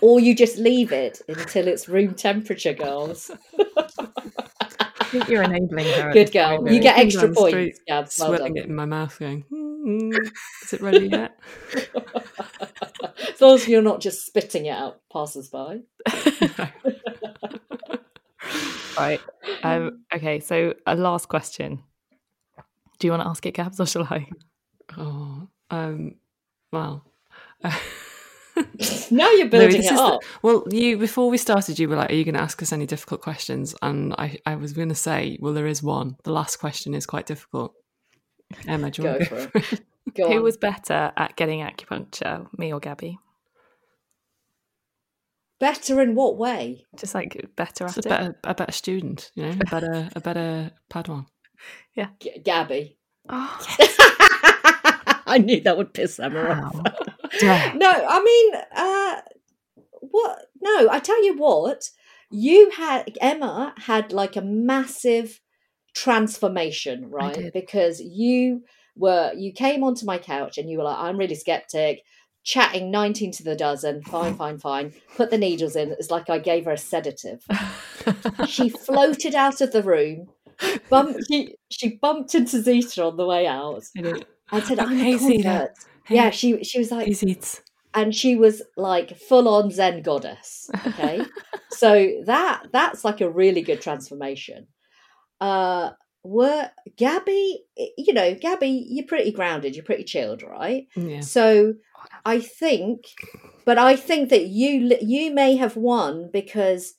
[0.00, 3.30] or you just leave it until it's room temperature, girls.
[5.00, 6.12] I think you're enabling her.
[6.12, 6.58] Good girl.
[6.58, 8.18] point, You get extra points, Gabs.
[8.18, 8.56] Well done.
[8.56, 10.14] it in my mouth, going, "Mm,
[10.64, 11.36] "Is it ready yet?"
[13.34, 15.80] as long as you're not just spitting it out passers-by.
[18.98, 19.20] Right.
[19.62, 20.40] Um, okay.
[20.40, 21.82] So a last question.
[22.98, 24.28] Do you want to ask it, Gabs, or shall I?
[24.98, 26.14] oh, um,
[26.72, 27.04] well.
[29.10, 30.20] Now you're No, building this it is the- up.
[30.42, 32.84] well, you before we started, you were like, "Are you going to ask us any
[32.84, 36.16] difficult questions?" And I, I was going to say, "Well, there is one.
[36.24, 37.72] The last question is quite difficult."
[38.66, 39.64] Emma, do you Go want to for go it.
[39.64, 39.80] for it?
[40.14, 40.42] Go Who on.
[40.42, 43.18] was better at getting acupuncture, me or Gabby?
[45.60, 46.86] Better in what way?
[46.96, 48.10] Just like better It's at a it.
[48.10, 51.26] better, a better student, you know, a better, a better Padawan.
[51.94, 52.98] Yeah, G- Gabby.
[53.28, 53.56] Oh,
[55.26, 56.74] I knew that would piss Emma off.
[57.40, 59.20] how no, I mean, uh,
[60.00, 60.38] what?
[60.60, 61.88] No, I tell you what.
[62.32, 65.40] you had Emma had like a massive
[65.94, 67.34] transformation, right?
[67.34, 67.52] did.
[67.52, 68.62] Because you
[68.96, 72.02] were you came onto my couch and you were like, I'm really skeptic,
[72.44, 74.92] chatting 19 to the dozen, fine, fine, fine.
[75.16, 75.92] Put the needles in.
[75.92, 77.44] It's like I gave her a sedative.
[78.46, 80.28] she floated out of the room.
[80.88, 83.82] Bumped, she, she bumped into Zita on the way out
[84.52, 85.70] I said, I'm Hey, a convert.
[86.04, 86.14] Hey.
[86.16, 87.62] Yeah, she she was like, He eats.
[87.94, 90.68] and she was like full on Zen goddess.
[90.86, 91.22] Okay,
[91.70, 94.66] so that that's like a really good transformation.
[95.40, 95.90] Uh,
[96.22, 97.64] were Gabby,
[97.96, 100.86] you know, Gabby, you're pretty grounded, you're pretty chilled, right?
[100.94, 101.20] Yeah.
[101.20, 101.74] So
[102.24, 103.04] I think,
[103.64, 106.94] but I think that you you may have won because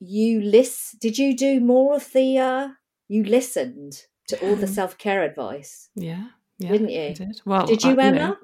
[0.00, 0.98] you list.
[1.00, 2.38] Did you do more of the?
[2.38, 2.68] uh
[3.08, 6.28] You listened to all the self care advice, Yeah.
[6.58, 6.72] Yeah.
[6.72, 7.14] didn't I you?
[7.14, 7.40] did.
[7.44, 8.18] Well, Did you, I- Emma?
[8.18, 8.36] know,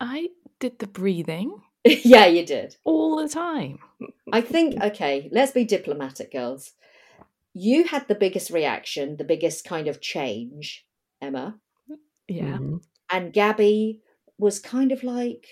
[0.00, 0.28] I
[0.60, 2.76] did the breathing yeah, you did.
[2.84, 3.78] all the time.
[4.32, 6.72] I think, okay, let's be diplomatic, girls.
[7.54, 10.86] You had the biggest reaction, the biggest kind of change,
[11.20, 11.58] Emma.
[12.28, 12.58] Yeah.
[12.58, 12.82] Mhm.
[13.10, 14.00] And Gabby
[14.38, 15.46] was kind of like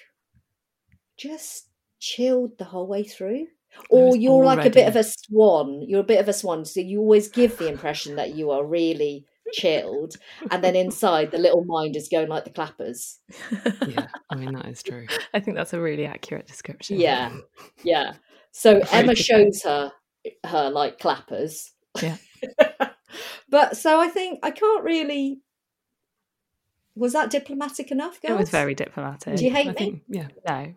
[1.17, 3.47] just chilled the whole way through.
[3.89, 5.83] Or you're like a bit of a swan.
[5.83, 6.65] You're a bit of a swan.
[6.65, 10.17] So you always give the impression that you are really chilled.
[10.51, 13.19] And then inside, the little mind is going like the clappers.
[13.87, 14.09] Yeah.
[14.29, 15.07] I mean, that is true.
[15.35, 16.99] I think that's a really accurate description.
[16.99, 17.33] Yeah.
[17.85, 18.15] Yeah.
[18.51, 19.93] So Emma shows her
[20.47, 21.71] her like clappers.
[22.03, 22.17] Yeah.
[23.49, 25.41] but so I think I can't really
[26.97, 29.37] was that diplomatic enough, It was very diplomatic.
[29.37, 29.77] Do you hate I me?
[29.77, 30.29] think, yeah.
[30.49, 30.75] No,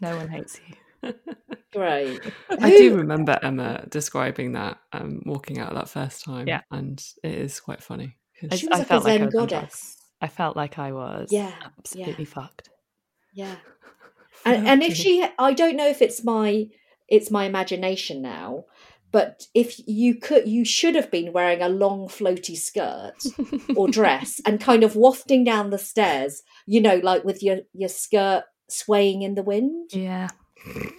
[0.00, 0.60] no one hates
[1.02, 1.14] you.
[1.72, 2.20] Great.
[2.50, 6.46] I Who- do remember Emma describing that um, walking out that first time.
[6.46, 6.60] Yeah.
[6.70, 8.16] And it is quite funny.
[8.50, 9.96] I- She was like a felt like I Zen was goddess.
[10.20, 12.68] I felt like I was Yeah, absolutely fucked.
[13.34, 13.56] Yeah.
[14.44, 16.66] And and if she I don't know if it's my
[17.06, 18.64] it's my imagination now,
[19.12, 23.22] but if you could you should have been wearing a long floaty skirt
[23.76, 27.88] or dress and kind of wafting down the stairs, you know, like with your your
[27.88, 29.90] skirt swaying in the wind.
[29.92, 30.28] Yeah.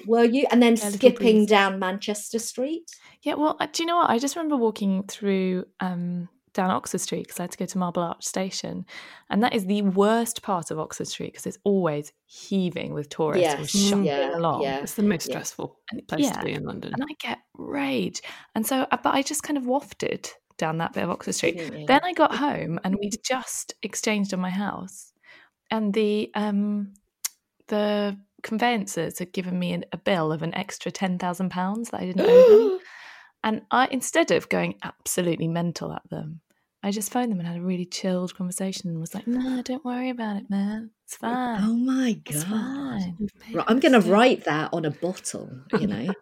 [0.05, 0.45] Were you?
[0.51, 2.84] And then Yeah, skipping down Manchester Street?
[3.22, 4.09] Yeah, well, uh, do you know what?
[4.09, 7.78] I just remember walking through um, down Oxford Street because I had to go to
[7.78, 8.86] Marble Arch Station,
[9.30, 13.54] and that is the worst part of Oxford Street because it's always heaving with tourists
[13.56, 14.62] or Yes, shuffling yeah, along.
[14.62, 14.80] yeah.
[14.80, 15.34] it's the most Yeah.
[15.34, 15.78] stressful
[16.08, 16.32] place yeah.
[16.34, 16.93] to be in London.
[16.93, 18.22] And I get rage,
[18.56, 21.58] and so, uh, but I just kind of wafted down that bit of Oxford Street.
[21.58, 21.88] Didn't?
[21.88, 25.12] Then I got home, and we'd just exchanged on my house,
[25.72, 26.93] and the um,
[27.68, 32.01] the conveyancers had given me an, a bill of an extra ten thousand pounds that
[32.01, 32.80] I didn't owe them.
[33.44, 36.41] And I, instead of going absolutely mental at them,
[36.82, 39.86] I just phoned them and had a really chilled conversation and was like, "No, don't
[39.86, 40.91] worry about it, man.
[41.06, 41.62] It's oh, fine.
[41.64, 42.52] Oh my it's god!
[42.52, 45.50] fine." Right, I'm going to write that on a bottle.
[45.80, 46.14] You know,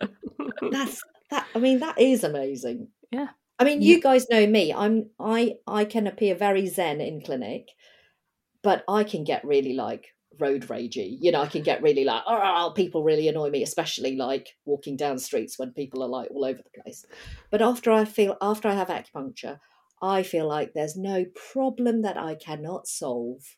[0.70, 1.00] that's
[1.30, 1.46] that.
[1.54, 2.88] I mean, that is amazing.
[3.12, 3.28] Yeah.
[3.60, 4.72] I mean, you guys know me.
[4.72, 7.68] I'm I I can appear very zen in clinic,
[8.62, 11.18] but I can get really like road ragey.
[11.20, 14.16] You know, I can get really like, oh, oh, oh, people really annoy me, especially
[14.16, 17.04] like walking down streets when people are like all over the place.
[17.50, 19.58] But after I feel after I have acupuncture,
[20.02, 23.56] I feel like there's no problem that I cannot solve.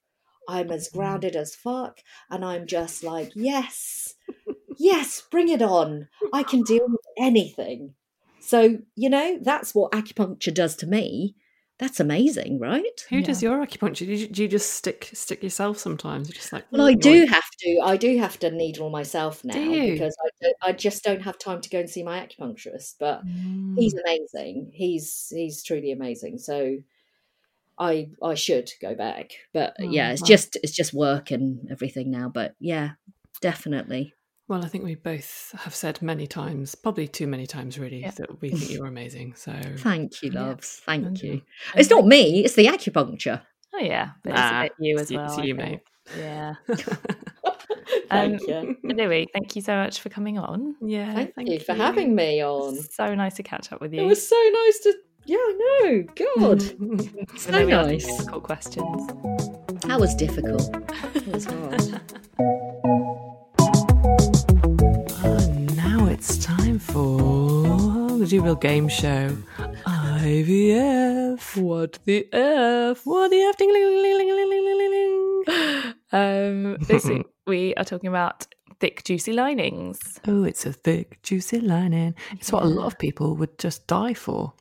[0.49, 0.93] I'm as mm.
[0.93, 1.99] grounded as fuck,
[2.31, 4.15] and I'm just like, yes,
[4.79, 6.09] yes, bring it on.
[6.33, 7.95] I can deal with anything.
[8.41, 11.37] So, you know, that's what acupuncture does to me.
[11.81, 13.07] That's amazing, right?
[13.09, 14.07] Who does your acupuncture?
[14.07, 16.29] Do you, do you just stick stick yourself sometimes?
[16.29, 17.81] You're just like, Well, I "Mm, do yoink." have to.
[17.83, 19.95] I do have to needle myself now you?
[19.95, 22.97] because I, don't, I just don't have time to go and see my acupuncturist.
[23.01, 23.23] But
[23.77, 24.71] he's amazing.
[24.75, 26.39] He's he's truly amazing.
[26.39, 26.77] So
[27.79, 29.31] I I should go back.
[29.53, 30.29] But Oh, yeah, it's wow.
[30.29, 32.29] just it's just work and everything now.
[32.29, 32.91] But yeah,
[33.41, 34.15] definitely.
[34.51, 38.11] Well, I think we both have said many times, probably too many times, really, Yeah.
[38.17, 39.35] that we think you're amazing.
[39.37, 40.81] So Thank you, loves.
[40.85, 41.33] Thank And- you.
[41.35, 41.41] and
[41.77, 42.45] It's not me.
[42.45, 43.43] It's the acupuncture.
[43.73, 45.39] Oh yeah, but it's a bit you as you- well.
[45.39, 45.81] it's you, mate.
[46.19, 46.55] Yeah.
[48.09, 48.95] Thank Um, you.
[48.95, 50.75] Louis, thank you so much for coming on.
[50.81, 52.75] yeah, Thank, you for having me on.
[52.77, 54.01] So nice to catch up with you.
[54.03, 54.95] It was so nice to.
[55.27, 56.05] Yeah, I know.
[56.41, 56.63] God,
[57.39, 58.07] so though we asked nice.
[58.17, 59.07] Difficult questions.
[59.87, 60.69] That was difficult.
[61.15, 62.01] It was hard.
[66.23, 69.35] It's time for the Real Game Show.
[69.87, 71.57] IVF.
[71.57, 73.07] What the F?
[73.07, 73.57] What the F?
[73.57, 78.47] Ding, ding, ding, ding, ding, Um, this week we are talking about
[78.81, 80.21] thick, juicy linings.
[80.29, 82.15] Oh, it's a thick, juicy lining.
[82.33, 84.53] It's what a lot of people would just die for.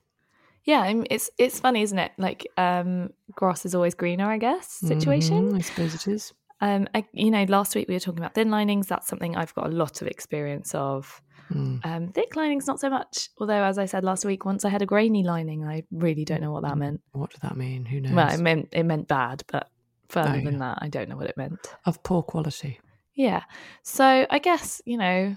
[0.63, 2.13] Yeah, it's it's funny, isn't it?
[2.17, 4.77] Like, um, grass is always greener, I guess.
[4.77, 5.51] Mm-hmm, situation.
[5.51, 6.31] Mm, I suppose it is.
[6.61, 8.87] Um, I, you know, last week we were talking about thin linings.
[8.87, 11.21] That's something I've got a lot of experience of.
[11.51, 11.85] Mm.
[11.85, 13.29] Um, thick linings, not so much.
[13.39, 16.41] Although, as I said last week, once I had a grainy lining, I really don't
[16.41, 17.01] know what that meant.
[17.13, 17.85] What did that mean?
[17.85, 18.13] Who knows?
[18.13, 19.69] Well, it meant it meant bad, but
[20.09, 20.59] further Oh, than yeah.
[20.59, 21.59] that, I don't know what it meant.
[21.85, 22.79] of poor quality.
[23.15, 23.43] Yeah.
[23.83, 25.35] So I guess, you know,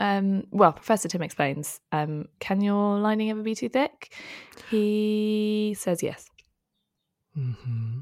[0.00, 4.12] um, well, Professor Tim explains, um, can your lining ever be too thick?
[4.70, 6.26] He says yes.
[7.34, 8.00] hmm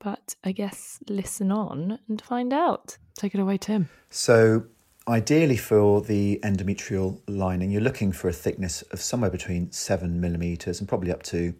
[0.00, 2.96] But I guess listen on and find out.
[3.16, 3.88] Take it away, Tim.
[4.10, 4.64] So,
[5.08, 10.80] ideally, for the endometrial lining, you're looking for a thickness of somewhere between 7 millimetres
[10.80, 11.54] and probably up to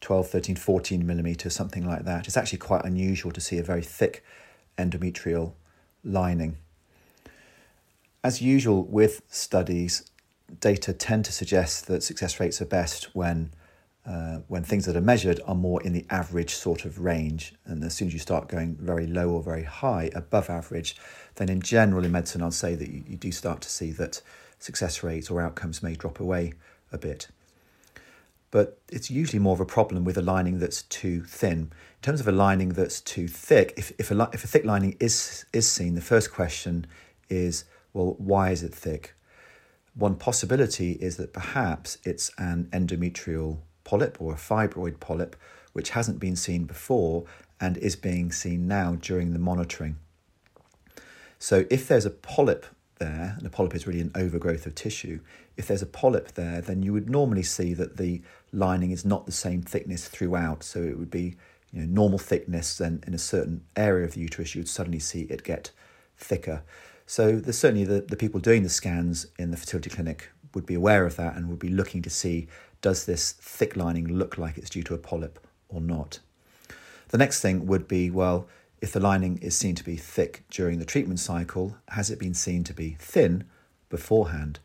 [0.00, 2.26] 12, 13, 14 millimetres, something like that.
[2.26, 4.24] It's actually quite unusual to see a very thick
[4.76, 5.52] endometrial
[6.02, 6.56] lining.
[8.24, 10.10] As usual with studies,
[10.58, 13.52] data tend to suggest that success rates are best when
[14.06, 17.54] uh, when things that are measured are more in the average sort of range.
[17.66, 20.96] And as soon as you start going very low or very high, above average,
[21.36, 24.22] then in general in medicine, I'll say that you, you do start to see that
[24.58, 26.54] success rates or outcomes may drop away
[26.92, 27.28] a bit.
[28.50, 31.58] But it's usually more of a problem with a lining that's too thin.
[31.58, 34.96] In terms of a lining that's too thick, if, if, a, if a thick lining
[34.98, 36.86] is, is seen, the first question
[37.28, 39.14] is, well, why is it thick?
[39.94, 43.58] One possibility is that perhaps it's an endometrial
[43.90, 45.34] polyp or a fibroid polyp
[45.72, 47.24] which hasn't been seen before
[47.60, 49.96] and is being seen now during the monitoring.
[51.40, 52.66] So, if there's a polyp
[52.98, 55.18] there, and a polyp is really an overgrowth of tissue,
[55.56, 58.22] if there's a polyp there, then you would normally see that the
[58.52, 60.62] lining is not the same thickness throughout.
[60.62, 61.36] So, it would be
[61.72, 65.00] you know, normal thickness, then in a certain area of the uterus, you would suddenly
[65.00, 65.72] see it get
[66.16, 66.62] thicker.
[67.06, 70.74] So, there's certainly the, the people doing the scans in the fertility clinic would be
[70.74, 72.48] aware of that and would be looking to see
[72.80, 76.20] does this thick lining look like it's due to a polyp or not.
[77.08, 78.48] The next thing would be well,
[78.80, 82.34] if the lining is seen to be thick during the treatment cycle, has it been
[82.34, 83.44] seen to be thin
[83.88, 84.58] beforehand?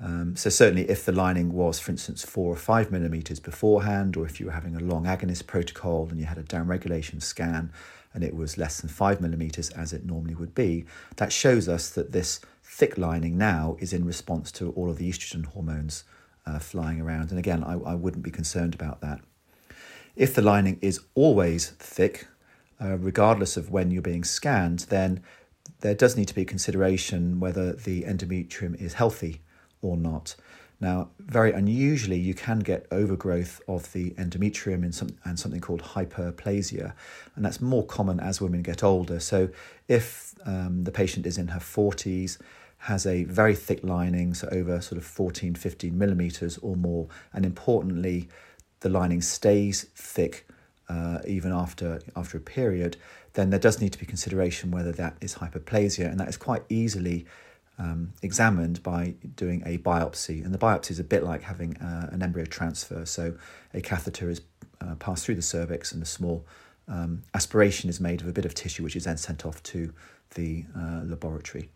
[0.00, 4.24] Um, so, certainly, if the lining was, for instance, four or five millimeters beforehand, or
[4.24, 7.72] if you were having a long agonist protocol and you had a downregulation scan
[8.14, 10.84] and it was less than five millimeters, as it normally would be,
[11.16, 15.10] that shows us that this thick lining now is in response to all of the
[15.10, 16.04] estrogen hormones
[16.48, 17.30] uh, flying around.
[17.30, 19.20] And again, I, I wouldn't be concerned about that.
[20.16, 22.26] If the lining is always thick,
[22.80, 25.22] uh, regardless of when you're being scanned, then
[25.80, 29.42] there does need to be consideration whether the endometrium is healthy
[29.82, 30.34] or not.
[30.80, 35.82] Now, very unusually, you can get overgrowth of the endometrium in some, and something called
[35.82, 36.92] hyperplasia,
[37.34, 39.18] and that's more common as women get older.
[39.18, 39.48] So,
[39.88, 42.38] if um, the patient is in her 40s,
[42.78, 47.44] has a very thick lining, so over sort of 14, 15 millimeters or more, and
[47.44, 48.28] importantly,
[48.80, 50.46] the lining stays thick
[50.88, 52.96] uh, even after after a period,
[53.34, 56.62] then there does need to be consideration whether that is hyperplasia, and that is quite
[56.68, 57.26] easily
[57.78, 60.44] um, examined by doing a biopsy.
[60.44, 63.04] And the biopsy is a bit like having uh, an embryo transfer.
[63.04, 63.34] So
[63.74, 64.40] a catheter is
[64.80, 66.46] uh, passed through the cervix, and a small
[66.88, 69.92] um, aspiration is made of a bit of tissue, which is then sent off to
[70.34, 71.68] the uh, laboratory.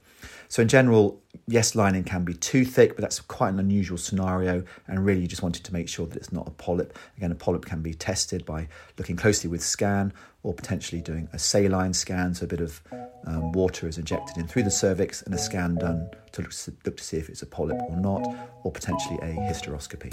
[0.48, 4.64] So in general, yes, lining can be too thick, but that's quite an unusual scenario.
[4.86, 6.98] And really, you just wanted to make sure that it's not a polyp.
[7.16, 8.68] Again, a polyp can be tested by
[8.98, 10.12] looking closely with scan
[10.42, 12.34] or potentially doing a saline scan.
[12.34, 12.82] So a bit of
[13.26, 16.52] um, water is injected in through the cervix and a scan done to look,
[16.84, 18.26] look to see if it's a polyp or not,
[18.64, 20.12] or potentially a hysteroscopy.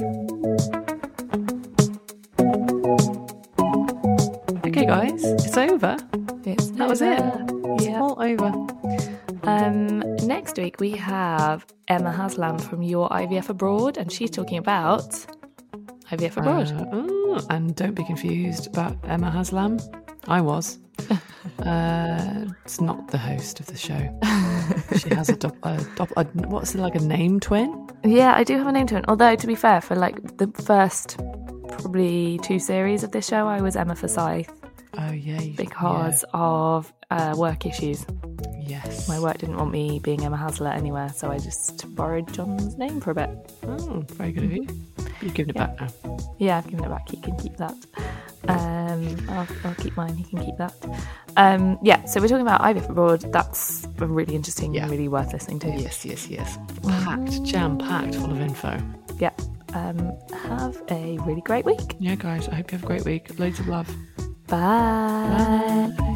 [4.67, 5.97] Okay, guys, it's over.
[6.45, 7.19] It's That was it.
[7.81, 8.01] Yeah.
[8.01, 9.18] All over.
[9.43, 15.01] Um, next week we have Emma Haslam from Your IVF Abroad, and she's talking about
[16.11, 16.71] IVF Abroad.
[16.71, 19.79] Uh, oh, and don't be confused about Emma Haslam.
[20.27, 20.79] I was.
[21.59, 24.19] uh, it's not the host of the show.
[24.97, 27.87] she has a, dop, a, dop, a what's it like a name twin?
[28.03, 29.05] yeah, I do have a name twin.
[29.07, 31.17] Although to be fair, for like the first
[31.69, 34.51] probably two series of this show, I was Emma Forsyth
[34.97, 38.05] Oh yeah, because of uh, work issues.
[38.69, 42.77] Yes, My work didn't want me being Emma Haslett anywhere, so I just borrowed John's
[42.77, 43.29] name for a bit.
[43.63, 44.67] Oh, very good of you.
[45.21, 45.67] You've given it Yeah.
[45.67, 46.17] back now.
[46.37, 47.09] Yeah, I've given it back.
[47.09, 47.75] He can keep that.
[48.47, 50.15] Um, I'll, I'll keep mine.
[50.15, 50.73] He can keep that.
[51.35, 53.21] Um, yeah, so we're talking about IVF abroad.
[53.33, 54.87] That's really interesting, Yeah.
[54.89, 55.67] really worth listening to.
[55.69, 56.57] Yes, yes, yes.
[56.83, 58.81] Packed, jam packed, full of info.
[59.19, 59.31] Yeah.
[59.73, 60.13] Um,
[60.45, 61.95] have a really great week.
[61.99, 63.37] Yeah, guys, I hope you have a great week.
[63.39, 63.87] Loads of love.
[64.47, 65.91] Bye.
[65.97, 66.15] Bye.